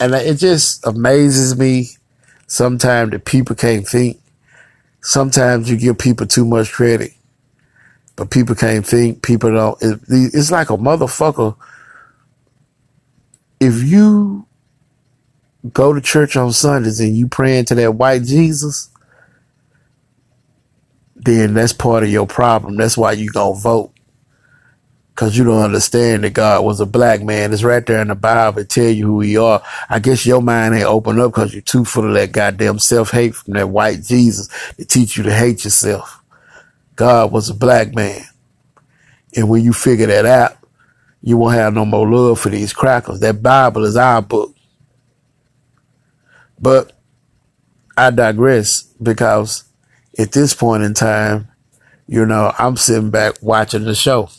And 0.00 0.14
it 0.14 0.36
just 0.36 0.86
amazes 0.86 1.58
me 1.58 1.88
sometimes 2.46 3.10
that 3.10 3.24
people 3.24 3.56
can't 3.56 3.86
think. 3.86 4.20
Sometimes 5.00 5.68
you 5.70 5.76
give 5.76 5.98
people 5.98 6.26
too 6.26 6.44
much 6.44 6.72
credit, 6.72 7.12
but 8.14 8.30
people 8.30 8.54
can't 8.54 8.86
think. 8.86 9.22
People 9.22 9.52
don't. 9.52 9.78
it's 10.08 10.52
like 10.52 10.70
a 10.70 10.76
motherfucker. 10.76 11.56
If 13.58 13.82
you 13.82 14.46
go 15.72 15.92
to 15.92 16.00
church 16.00 16.36
on 16.36 16.52
Sundays 16.52 17.00
and 17.00 17.16
you 17.16 17.26
praying 17.26 17.64
to 17.66 17.74
that 17.74 17.94
white 17.94 18.22
Jesus, 18.22 18.90
then 21.18 21.54
that's 21.54 21.72
part 21.72 22.04
of 22.04 22.10
your 22.10 22.26
problem. 22.26 22.76
That's 22.76 22.96
why 22.96 23.12
you 23.12 23.30
gonna 23.30 23.58
vote. 23.58 23.92
Cause 25.14 25.36
you 25.36 25.42
don't 25.42 25.62
understand 25.62 26.22
that 26.22 26.32
God 26.32 26.64
was 26.64 26.78
a 26.80 26.86
black 26.86 27.22
man. 27.22 27.52
It's 27.52 27.64
right 27.64 27.84
there 27.84 28.00
in 28.00 28.06
the 28.06 28.14
Bible. 28.14 28.60
It 28.60 28.70
tell 28.70 28.88
you 28.88 29.04
who 29.04 29.20
he 29.20 29.36
are. 29.36 29.60
I 29.90 29.98
guess 29.98 30.24
your 30.24 30.40
mind 30.40 30.76
ain't 30.76 30.84
open 30.84 31.18
up 31.18 31.32
cause 31.32 31.52
you're 31.52 31.60
too 31.60 31.84
full 31.84 32.06
of 32.06 32.14
that 32.14 32.30
goddamn 32.30 32.78
self-hate 32.78 33.34
from 33.34 33.54
that 33.54 33.68
white 33.68 34.04
Jesus 34.04 34.48
to 34.76 34.84
teach 34.84 35.16
you 35.16 35.24
to 35.24 35.34
hate 35.34 35.64
yourself. 35.64 36.22
God 36.94 37.32
was 37.32 37.50
a 37.50 37.54
black 37.54 37.96
man. 37.96 38.22
And 39.34 39.48
when 39.48 39.64
you 39.64 39.72
figure 39.72 40.06
that 40.06 40.24
out, 40.24 40.56
you 41.20 41.36
won't 41.36 41.54
have 41.56 41.74
no 41.74 41.84
more 41.84 42.08
love 42.08 42.38
for 42.38 42.48
these 42.48 42.72
crackers. 42.72 43.18
That 43.18 43.42
Bible 43.42 43.84
is 43.84 43.96
our 43.96 44.22
book. 44.22 44.54
But 46.60 46.92
I 47.96 48.10
digress 48.10 48.82
because 49.02 49.64
at 50.16 50.32
this 50.32 50.54
point 50.54 50.82
in 50.82 50.94
time, 50.94 51.48
you 52.06 52.24
know, 52.24 52.52
I'm 52.58 52.76
sitting 52.76 53.10
back 53.10 53.42
watching 53.42 53.84
the 53.84 53.94
show 53.94 54.30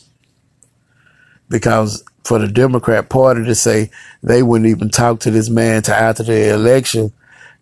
because 1.48 2.02
for 2.24 2.38
the 2.38 2.48
Democrat 2.48 3.08
Party 3.08 3.44
to 3.44 3.54
say 3.54 3.90
they 4.22 4.42
wouldn't 4.42 4.70
even 4.70 4.90
talk 4.90 5.20
to 5.20 5.30
this 5.30 5.48
man 5.48 5.82
to 5.82 5.94
after 5.94 6.22
the 6.22 6.52
election, 6.52 7.12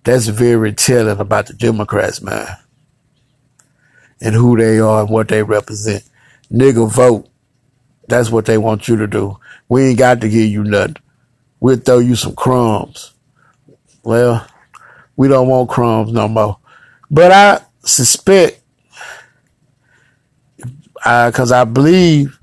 that's 0.04 0.26
very 0.26 0.72
telling 0.72 1.18
about 1.18 1.46
the 1.46 1.54
Democrats, 1.54 2.22
man, 2.22 2.46
and 4.20 4.34
who 4.34 4.56
they 4.56 4.78
are 4.78 5.02
and 5.02 5.10
what 5.10 5.28
they 5.28 5.42
represent. 5.42 6.02
Nigga, 6.50 6.90
vote. 6.90 7.28
That's 8.08 8.30
what 8.30 8.46
they 8.46 8.56
want 8.56 8.88
you 8.88 8.96
to 8.96 9.06
do. 9.06 9.38
We 9.68 9.88
ain't 9.88 9.98
got 9.98 10.22
to 10.22 10.28
give 10.28 10.48
you 10.48 10.64
nothing. 10.64 10.96
We'll 11.60 11.76
throw 11.76 11.98
you 11.98 12.16
some 12.16 12.34
crumbs. 12.34 13.12
Well, 14.02 14.46
we 15.16 15.28
don't 15.28 15.48
want 15.48 15.68
crumbs 15.68 16.12
no 16.12 16.28
more. 16.28 16.58
But 17.10 17.32
I 17.32 17.60
suspect, 17.88 18.60
uh, 21.04 21.30
because 21.30 21.52
I, 21.52 21.62
I 21.62 21.64
believe 21.64 22.38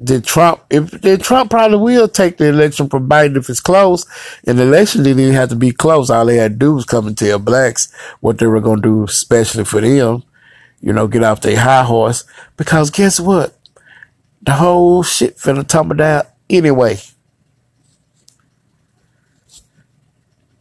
that 0.00 0.24
Trump, 0.24 0.62
if 0.70 0.90
that 0.90 1.22
Trump 1.22 1.50
probably 1.50 1.78
will 1.78 2.08
take 2.08 2.38
the 2.38 2.48
election 2.48 2.88
from 2.88 3.08
Biden 3.08 3.36
if 3.36 3.50
it's 3.50 3.60
close, 3.60 4.06
and 4.46 4.58
the 4.58 4.62
election 4.62 5.02
didn't 5.02 5.20
even 5.20 5.34
have 5.34 5.50
to 5.50 5.56
be 5.56 5.72
close. 5.72 6.10
All 6.10 6.24
they 6.24 6.36
had 6.36 6.52
to 6.52 6.58
do 6.58 6.74
was 6.74 6.84
come 6.84 7.06
and 7.06 7.16
tell 7.16 7.38
blacks 7.38 7.92
what 8.20 8.38
they 8.38 8.46
were 8.46 8.60
going 8.60 8.82
to 8.82 8.88
do, 8.88 9.04
especially 9.04 9.64
for 9.64 9.80
them. 9.80 10.22
You 10.80 10.94
know, 10.94 11.06
get 11.06 11.22
off 11.22 11.42
their 11.42 11.58
high 11.58 11.84
horse. 11.84 12.24
Because 12.56 12.90
guess 12.90 13.20
what? 13.20 13.54
The 14.40 14.52
whole 14.52 15.02
shit 15.02 15.36
finna 15.36 15.68
tumble 15.68 15.96
down 15.96 16.22
anyway. 16.48 16.98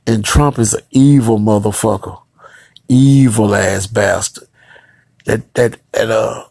And 0.05 0.25
Trump 0.25 0.59
is 0.59 0.73
an 0.73 0.81
evil 0.91 1.39
motherfucker 1.39 2.21
evil 2.89 3.55
ass 3.55 3.87
bastard. 3.87 4.47
That 5.25 5.53
that 5.53 5.79
that 5.93 6.11
uh 6.11 6.45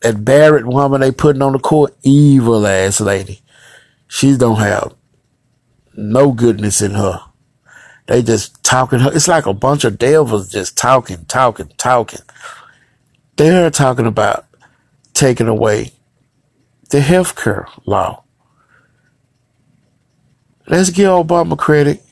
that 0.00 0.24
Barrett 0.24 0.66
woman 0.66 1.00
they 1.00 1.12
putting 1.12 1.42
on 1.42 1.52
the 1.52 1.58
court, 1.58 1.96
evil 2.02 2.66
ass 2.66 3.00
lady. 3.00 3.42
She 4.08 4.36
don't 4.36 4.58
have 4.58 4.94
no 5.96 6.32
goodness 6.32 6.82
in 6.82 6.92
her. 6.92 7.20
They 8.06 8.22
just 8.22 8.62
talking 8.62 9.00
her. 9.00 9.12
It's 9.12 9.28
like 9.28 9.46
a 9.46 9.54
bunch 9.54 9.84
of 9.84 9.98
devils 9.98 10.50
just 10.50 10.76
talking, 10.76 11.24
talking, 11.26 11.72
talking. 11.78 12.20
They're 13.36 13.70
talking 13.70 14.06
about 14.06 14.46
taking 15.14 15.48
away 15.48 15.92
the 16.90 17.00
health 17.00 17.34
care 17.34 17.66
law. 17.86 18.22
Let's 20.66 20.90
give 20.90 21.08
Obama 21.08 21.58
credit. 21.58 22.03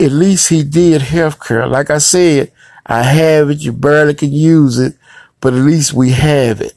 At 0.00 0.12
least 0.12 0.48
he 0.48 0.62
did 0.62 1.02
health 1.02 1.44
care. 1.44 1.66
Like 1.66 1.90
I 1.90 1.98
said, 1.98 2.52
I 2.86 3.02
have 3.02 3.50
it. 3.50 3.60
You 3.60 3.72
barely 3.72 4.14
can 4.14 4.32
use 4.32 4.78
it, 4.78 4.94
but 5.40 5.54
at 5.54 5.60
least 5.60 5.92
we 5.92 6.10
have 6.10 6.60
it. 6.60 6.74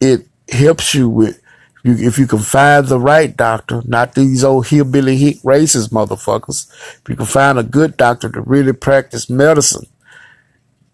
It 0.00 0.26
helps 0.50 0.94
you 0.94 1.08
with, 1.08 1.40
if 1.84 2.18
you 2.18 2.26
can 2.26 2.40
find 2.40 2.86
the 2.86 2.98
right 2.98 3.36
doctor, 3.36 3.82
not 3.84 4.14
these 4.14 4.42
old 4.44 4.66
hillbilly 4.68 5.16
hick 5.16 5.36
racist 5.42 5.90
motherfuckers. 5.90 6.68
If 7.02 7.08
you 7.08 7.16
can 7.16 7.26
find 7.26 7.58
a 7.58 7.62
good 7.62 7.96
doctor 7.96 8.30
to 8.30 8.40
really 8.40 8.72
practice 8.72 9.30
medicine 9.30 9.86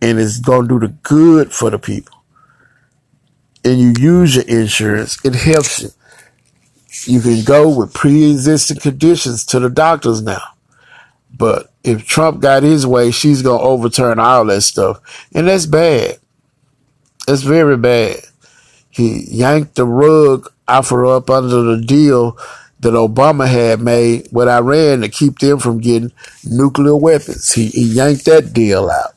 and 0.03 0.19
it's 0.19 0.41
going 0.41 0.69
to 0.69 0.79
do 0.79 0.87
the 0.87 0.93
good 1.03 1.53
for 1.53 1.71
the 1.71 1.79
people 1.79 2.23
and 3.65 3.81
you 3.81 3.95
use 3.99 4.37
your 4.37 4.45
insurance, 4.47 5.25
it 5.25 5.35
helps 5.35 5.83
you. 5.83 5.91
You 7.07 7.21
can 7.23 7.45
go 7.45 7.69
with 7.75 7.95
pre-existing 7.95 8.79
conditions 8.79 9.47
to 9.47 9.61
the 9.61 9.71
doctors 9.71 10.23
now. 10.23 10.43
But 11.37 11.73
if 11.83 12.07
Trump 12.07 12.41
got 12.41 12.63
his 12.63 12.87
way, 12.87 13.11
she's 13.11 13.43
going 13.43 13.61
to 13.61 13.65
overturn 13.65 14.19
all 14.19 14.45
that 14.47 14.63
stuff. 14.63 15.29
And 15.35 15.49
that's 15.49 15.67
bad. 15.67 16.19
That's 17.27 17.43
very 17.43 17.77
bad. 17.77 18.21
He 18.91 19.25
yanked 19.31 19.77
the 19.77 19.87
rug 19.87 20.53
off 20.69 20.91
her 20.91 21.07
up 21.07 21.31
under 21.31 21.63
the 21.63 21.83
deal 21.83 22.37
that 22.81 22.95
Obama 22.95 23.49
had 23.49 23.81
made 23.81 24.29
with 24.33 24.49
Iran 24.49 25.01
to 25.01 25.09
keep 25.09 25.39
them 25.39 25.59
from 25.59 25.79
getting 25.79 26.13
nuclear 26.45 26.97
weapons. 26.97 27.53
He, 27.53 27.69
he 27.69 27.85
yanked 27.85 28.25
that 28.27 28.53
deal 28.53 28.91
out. 28.91 29.15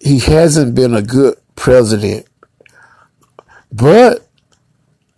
He 0.00 0.18
hasn't 0.20 0.74
been 0.74 0.94
a 0.94 1.02
good 1.02 1.36
president. 1.56 2.26
But 3.72 4.28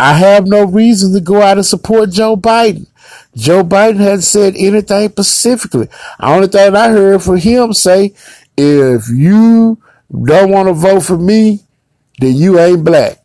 I 0.01 0.15
have 0.15 0.47
no 0.47 0.65
reason 0.65 1.13
to 1.13 1.21
go 1.21 1.43
out 1.43 1.59
and 1.59 1.67
support 1.67 2.11
Joe 2.11 2.37
Biden. 2.37 2.87
Joe 3.37 3.63
Biden 3.63 3.99
hasn't 3.99 4.25
said 4.25 4.55
anything 4.57 5.11
specifically. 5.11 5.87
The 5.87 6.27
only 6.27 6.49
thing 6.49 6.75
I 6.75 6.89
heard 6.89 7.23
from 7.23 7.37
him 7.37 7.73
say, 7.73 8.15
if 8.57 9.09
you 9.09 9.81
don't 10.11 10.51
want 10.51 10.69
to 10.69 10.75
vote 10.75 11.01
for 11.01 11.19
me, 11.19 11.61
then 12.19 12.35
you 12.35 12.59
ain't 12.59 12.85
black. 12.85 13.19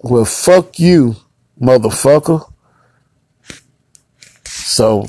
Well, 0.00 0.24
fuck 0.24 0.78
you, 0.78 1.16
motherfucker. 1.60 2.52
So, 4.44 5.06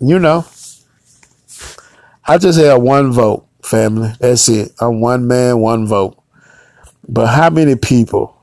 you 0.00 0.18
know, 0.18 0.44
I 2.26 2.38
just 2.38 2.58
have 2.58 2.82
one 2.82 3.12
vote, 3.12 3.46
family. 3.62 4.12
That's 4.18 4.48
it. 4.48 4.72
I'm 4.80 5.00
one 5.00 5.26
man, 5.28 5.58
one 5.58 5.86
vote. 5.86 6.20
But 7.08 7.26
how 7.26 7.50
many 7.50 7.76
people 7.76 8.35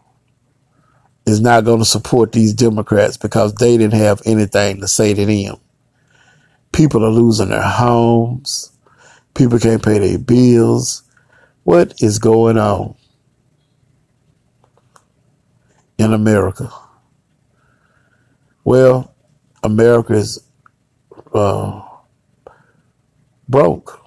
is 1.26 1.40
not 1.40 1.64
going 1.64 1.80
to 1.80 1.86
support 1.86 2.32
these 2.32 2.54
Democrats 2.54 3.18
because 3.18 3.54
they 3.56 3.78
didn't 3.78 4.00
have 4.00 4.22
anything 4.26 4.82
to 4.82 4.88
say 4.88 5.14
to 5.14 5.26
them. 5.26 5.58
People 6.72 7.06
are 7.06 7.10
losing 7.10 7.50
their 7.50 7.62
homes. 7.62 8.72
People 9.34 9.60
can't 9.60 9.84
pay 9.84 10.00
their 10.00 10.18
bills. 10.18 11.04
What 11.64 11.94
is 12.02 12.20
going 12.20 12.58
on 12.58 12.96
in 15.98 16.14
America? 16.14 16.70
Well, 18.66 19.14
America 19.64 20.14
is 20.14 20.44
uh, 21.34 21.82
broke. 23.48 24.00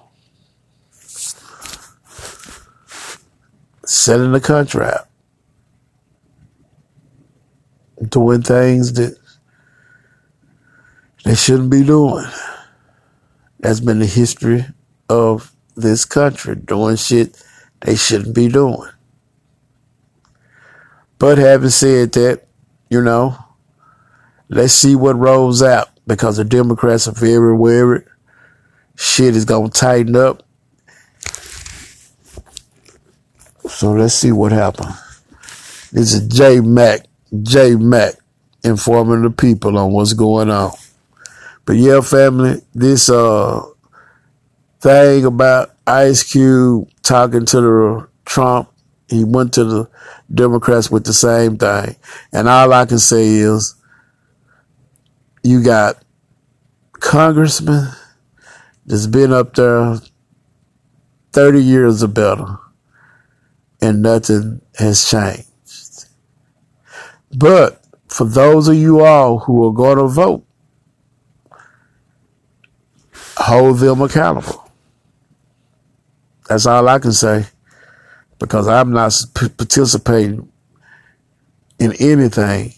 Selling 3.85 4.33
the 4.33 4.41
country 4.41 4.85
doing 8.01 8.41
things 8.41 8.93
that 8.93 9.17
they 11.23 11.35
shouldn't 11.35 11.69
be 11.69 11.83
doing. 11.83 12.25
That's 13.59 13.79
been 13.79 13.99
the 13.99 14.05
history 14.05 14.65
of 15.09 15.51
this 15.75 16.05
country, 16.05 16.55
doing 16.55 16.95
shit 16.95 17.41
they 17.81 17.95
shouldn't 17.95 18.35
be 18.35 18.47
doing. 18.47 18.89
But 21.19 21.37
having 21.37 21.69
said 21.69 22.11
that, 22.13 22.47
you 22.89 23.01
know, 23.01 23.37
let's 24.49 24.73
see 24.73 24.95
what 24.95 25.17
rolls 25.17 25.63
out 25.63 25.89
because 26.05 26.37
the 26.37 26.45
Democrats 26.45 27.07
are 27.07 27.13
very 27.13 27.55
wary. 27.55 28.03
Shit 28.95 29.35
is 29.35 29.45
going 29.45 29.71
to 29.71 29.79
tighten 29.79 30.15
up. 30.15 30.43
So 33.67 33.91
let's 33.91 34.13
see 34.13 34.31
what 34.31 34.51
happens. 34.51 34.95
This 35.91 36.13
is 36.13 36.27
J 36.27 36.59
Mac 36.59 37.06
J 37.43 37.75
Mac 37.75 38.15
informing 38.63 39.21
the 39.21 39.29
people 39.29 39.77
on 39.77 39.91
what's 39.91 40.13
going 40.13 40.49
on. 40.49 40.71
But 41.65 41.77
yeah, 41.77 42.01
family, 42.01 42.61
this 42.73 43.09
uh 43.09 43.61
thing 44.79 45.25
about 45.25 45.71
Ice 45.85 46.23
Cube 46.23 46.89
talking 47.03 47.45
to 47.45 47.61
the 47.61 48.07
Trump. 48.25 48.69
He 49.09 49.23
went 49.23 49.53
to 49.53 49.63
the 49.63 49.89
Democrats 50.33 50.91
with 50.91 51.05
the 51.05 51.13
same 51.13 51.57
thing. 51.57 51.95
And 52.33 52.49
all 52.49 52.73
I 52.73 52.85
can 52.85 52.99
say 52.99 53.25
is 53.25 53.75
you 55.43 55.63
got 55.63 56.03
congressmen 56.91 57.89
that's 58.85 59.07
been 59.07 59.31
up 59.31 59.53
there 59.55 59.97
30 61.31 61.63
years 61.63 62.03
or 62.03 62.07
better 62.07 62.57
and 63.81 64.01
nothing 64.01 64.61
has 64.77 65.09
changed. 65.09 65.46
But 67.35 67.83
for 68.07 68.25
those 68.25 68.67
of 68.67 68.75
you 68.75 69.03
all 69.03 69.39
who 69.39 69.65
are 69.67 69.73
going 69.73 69.97
to 69.97 70.07
vote, 70.07 70.45
hold 73.37 73.79
them 73.79 74.01
accountable. 74.01 74.69
That's 76.47 76.65
all 76.65 76.87
I 76.87 76.99
can 76.99 77.11
say 77.11 77.45
because 78.39 78.67
I'm 78.67 78.91
not 78.91 79.13
participating 79.33 80.51
in 81.79 81.93
anything 81.99 82.73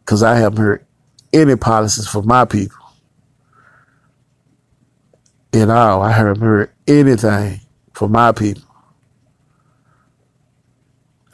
because 0.00 0.22
I 0.22 0.36
haven't 0.36 0.58
heard 0.58 0.86
any 1.32 1.56
policies 1.56 2.08
for 2.08 2.22
my 2.22 2.44
people. 2.44 2.76
In 5.52 5.70
all, 5.70 6.02
I 6.02 6.12
haven't 6.12 6.40
heard 6.40 6.70
anything 6.86 7.60
for 7.92 8.08
my 8.08 8.32
people. 8.32 8.62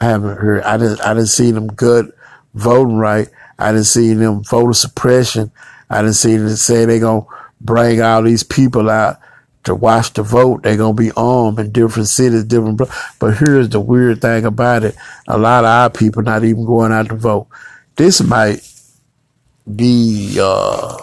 I 0.01 0.05
haven't 0.05 0.37
heard. 0.37 0.63
I 0.63 0.77
didn't. 0.77 1.01
I 1.01 1.13
didn't 1.13 1.27
see 1.27 1.51
them 1.51 1.67
good 1.67 2.11
voting 2.55 2.97
right. 2.97 3.29
I 3.59 3.71
didn't 3.71 3.85
see 3.85 4.13
them 4.13 4.43
voter 4.43 4.73
suppression. 4.73 5.51
I 5.89 6.01
didn't 6.01 6.15
see 6.15 6.35
them 6.35 6.49
say 6.55 6.85
they're 6.85 6.99
gonna 6.99 7.25
bring 7.61 8.01
all 8.01 8.23
these 8.23 8.43
people 8.43 8.89
out 8.89 9.19
to 9.65 9.75
watch 9.75 10.13
the 10.13 10.23
vote. 10.23 10.63
They're 10.63 10.77
gonna 10.77 10.93
be 10.93 11.11
armed 11.15 11.59
in 11.59 11.71
different 11.71 12.07
cities, 12.07 12.43
different. 12.43 12.81
But 13.19 13.37
here's 13.37 13.69
the 13.69 13.79
weird 13.79 14.21
thing 14.21 14.45
about 14.45 14.83
it: 14.83 14.95
a 15.27 15.37
lot 15.37 15.63
of 15.63 15.69
our 15.69 15.89
people 15.89 16.23
not 16.23 16.43
even 16.43 16.65
going 16.65 16.91
out 16.91 17.09
to 17.09 17.15
vote. 17.15 17.47
This 17.95 18.21
might 18.21 18.67
be 19.73 20.37
uh, 20.39 20.97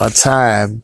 a 0.00 0.10
time. 0.10 0.82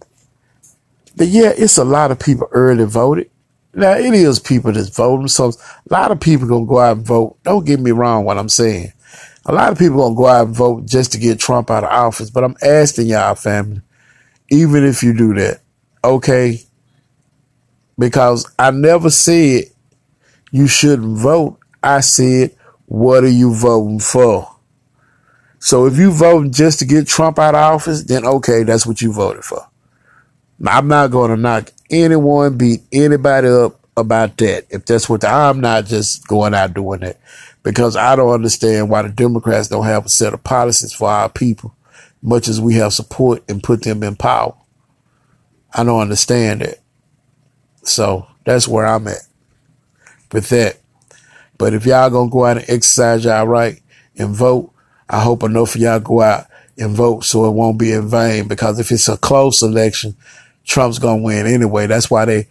But 1.16 1.28
yeah, 1.28 1.52
it's 1.56 1.78
a 1.78 1.84
lot 1.84 2.10
of 2.10 2.18
people 2.18 2.48
early 2.52 2.84
voted. 2.84 3.30
Now 3.74 3.92
it 3.92 4.14
is 4.14 4.38
people 4.38 4.72
that's 4.72 4.88
voting, 4.88 5.28
so 5.28 5.48
a 5.48 5.92
lot 5.92 6.10
of 6.10 6.20
people 6.20 6.48
gonna 6.48 6.66
go 6.66 6.78
out 6.78 6.96
and 6.96 7.06
vote. 7.06 7.36
Don't 7.42 7.66
get 7.66 7.80
me 7.80 7.90
wrong, 7.90 8.24
what 8.24 8.38
I'm 8.38 8.48
saying. 8.48 8.92
A 9.46 9.52
lot 9.52 9.72
of 9.72 9.78
people 9.78 9.98
gonna 9.98 10.14
go 10.14 10.26
out 10.26 10.46
and 10.46 10.56
vote 10.56 10.86
just 10.86 11.12
to 11.12 11.18
get 11.18 11.40
Trump 11.40 11.70
out 11.70 11.84
of 11.84 11.90
office. 11.90 12.30
But 12.30 12.44
I'm 12.44 12.56
asking 12.62 13.06
y'all, 13.06 13.34
family, 13.34 13.80
even 14.50 14.84
if 14.84 15.02
you 15.02 15.16
do 15.16 15.34
that, 15.34 15.60
okay? 16.04 16.60
Because 17.98 18.50
I 18.58 18.70
never 18.70 19.10
said 19.10 19.64
you 20.50 20.66
shouldn't 20.66 21.18
vote. 21.18 21.58
I 21.82 22.00
said, 22.00 22.56
what 22.86 23.24
are 23.24 23.28
you 23.28 23.54
voting 23.54 24.00
for? 24.00 24.54
So 25.58 25.86
if 25.86 25.96
you 25.96 26.12
voting 26.12 26.52
just 26.52 26.78
to 26.78 26.84
get 26.84 27.08
Trump 27.08 27.38
out 27.38 27.54
of 27.54 27.60
office, 27.60 28.04
then 28.04 28.24
okay, 28.24 28.62
that's 28.62 28.86
what 28.86 29.02
you 29.02 29.12
voted 29.12 29.44
for. 29.44 29.66
I'm 30.66 30.88
not 30.88 31.10
going 31.10 31.30
to 31.30 31.36
knock 31.36 31.70
anyone, 31.90 32.56
beat 32.56 32.82
anybody 32.92 33.48
up 33.48 33.78
about 33.96 34.36
that. 34.38 34.66
If 34.70 34.86
that's 34.86 35.08
what 35.08 35.20
the, 35.20 35.28
I'm 35.28 35.60
not 35.60 35.86
just 35.86 36.26
going 36.26 36.54
out 36.54 36.74
doing 36.74 37.00
that 37.00 37.20
because 37.68 37.96
I 37.96 38.16
don't 38.16 38.32
understand 38.32 38.88
why 38.88 39.02
the 39.02 39.10
Democrats 39.10 39.68
don't 39.68 39.84
have 39.84 40.06
a 40.06 40.08
set 40.08 40.32
of 40.32 40.42
policies 40.42 40.94
for 40.94 41.10
our 41.10 41.28
people, 41.28 41.76
much 42.22 42.48
as 42.48 42.62
we 42.62 42.76
have 42.76 42.94
support 42.94 43.44
and 43.46 43.62
put 43.62 43.82
them 43.82 44.02
in 44.02 44.16
power. 44.16 44.54
I 45.74 45.84
don't 45.84 46.00
understand 46.00 46.62
it. 46.62 46.80
So 47.82 48.26
that's 48.46 48.66
where 48.66 48.86
I'm 48.86 49.06
at 49.06 49.20
with 50.32 50.48
that. 50.48 50.78
But 51.58 51.74
if 51.74 51.84
y'all 51.84 52.08
gonna 52.08 52.30
go 52.30 52.46
out 52.46 52.56
and 52.56 52.70
exercise 52.70 53.26
y'all 53.26 53.46
right 53.46 53.82
and 54.16 54.34
vote, 54.34 54.72
I 55.06 55.20
hope 55.20 55.42
enough 55.42 55.74
of 55.74 55.82
y'all 55.82 56.00
go 56.00 56.22
out 56.22 56.46
and 56.78 56.96
vote 56.96 57.26
so 57.26 57.44
it 57.44 57.50
won't 57.50 57.78
be 57.78 57.92
in 57.92 58.08
vain. 58.08 58.48
Because 58.48 58.78
if 58.78 58.90
it's 58.90 59.08
a 59.08 59.18
close 59.18 59.60
election, 59.60 60.16
Trump's 60.64 60.98
gonna 60.98 61.20
win 61.20 61.46
anyway. 61.46 61.86
That's 61.86 62.10
why 62.10 62.24
they 62.24 62.48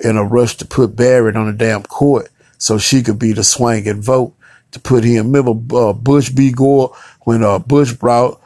in 0.00 0.16
a 0.16 0.24
rush 0.24 0.56
to 0.56 0.64
put 0.64 0.96
Barrett 0.96 1.36
on 1.36 1.48
the 1.48 1.52
damn 1.52 1.82
court 1.82 2.30
so 2.56 2.78
she 2.78 3.02
could 3.02 3.18
be 3.18 3.34
the 3.34 3.44
swing 3.44 3.86
and 3.86 4.02
vote 4.02 4.34
to 4.74 4.80
put 4.80 5.04
him. 5.04 5.32
Remember 5.32 5.76
uh, 5.76 5.92
Bush 5.92 6.28
v. 6.28 6.52
Gore 6.52 6.94
when 7.22 7.42
uh, 7.42 7.58
Bush 7.58 7.92
brought 7.92 8.40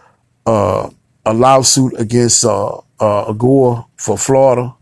uh, 0.47 0.89
a 1.27 1.35
lawsuit 1.35 1.99
against 1.99 2.45
uh, 2.45 2.81
uh, 3.01 3.33
Gore 3.33 3.87
for 3.97 4.17
Florida. 4.17 4.75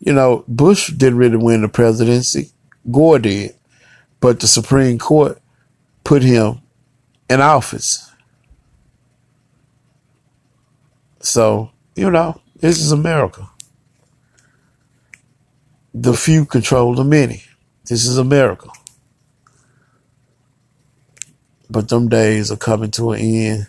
You 0.00 0.12
know, 0.12 0.44
Bush 0.46 0.92
didn't 0.92 1.18
really 1.18 1.36
win 1.36 1.62
the 1.62 1.68
presidency. 1.68 2.50
Gore 2.90 3.18
did, 3.18 3.54
but 4.20 4.40
the 4.40 4.46
Supreme 4.46 4.98
Court 4.98 5.40
put 6.04 6.22
him 6.22 6.60
in 7.30 7.40
office. 7.40 8.10
So 11.20 11.70
you 11.94 12.10
know, 12.10 12.40
this 12.56 12.78
is 12.78 12.92
America 12.92 13.48
the 15.98 16.12
few 16.12 16.44
control 16.44 16.94
the 16.94 17.04
many. 17.04 17.42
This 17.86 18.04
is 18.04 18.18
America. 18.18 18.68
But 21.68 21.88
them 21.88 22.08
days 22.08 22.50
are 22.50 22.56
coming 22.56 22.90
to 22.92 23.12
an 23.12 23.20
end. 23.20 23.66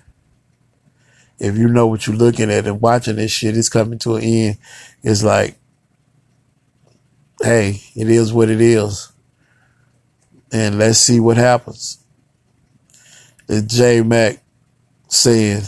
If 1.40 1.58
you 1.58 1.68
know 1.68 1.88
what 1.88 2.08
you're 2.08 2.16
looking 2.16 2.52
at 2.52 2.66
and 2.66 2.82
watching 2.82 3.16
this 3.16 3.32
shit, 3.32 3.58
it's 3.58 3.70
coming 3.70 4.00
to 4.00 4.16
an 4.16 4.24
end. 4.24 4.58
It's 5.04 5.24
like, 5.24 5.58
hey, 7.42 7.82
it 7.96 8.10
is 8.10 8.34
what 8.34 8.50
it 8.50 8.62
is. 8.62 9.12
And 10.52 10.78
let's 10.78 11.00
see 11.00 11.20
what 11.20 11.38
happens. 11.38 12.04
It's 13.48 13.76
J 13.76 14.02
Mac 14.02 14.42
saying, 15.08 15.64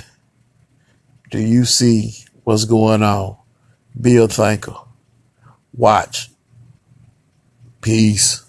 Do 1.30 1.40
you 1.40 1.66
see 1.66 2.16
what's 2.44 2.66
going 2.66 3.04
on? 3.04 3.38
Be 4.00 4.18
a 4.18 4.28
thinker. 4.28 4.76
Watch. 5.74 6.30
Peace. 7.82 8.49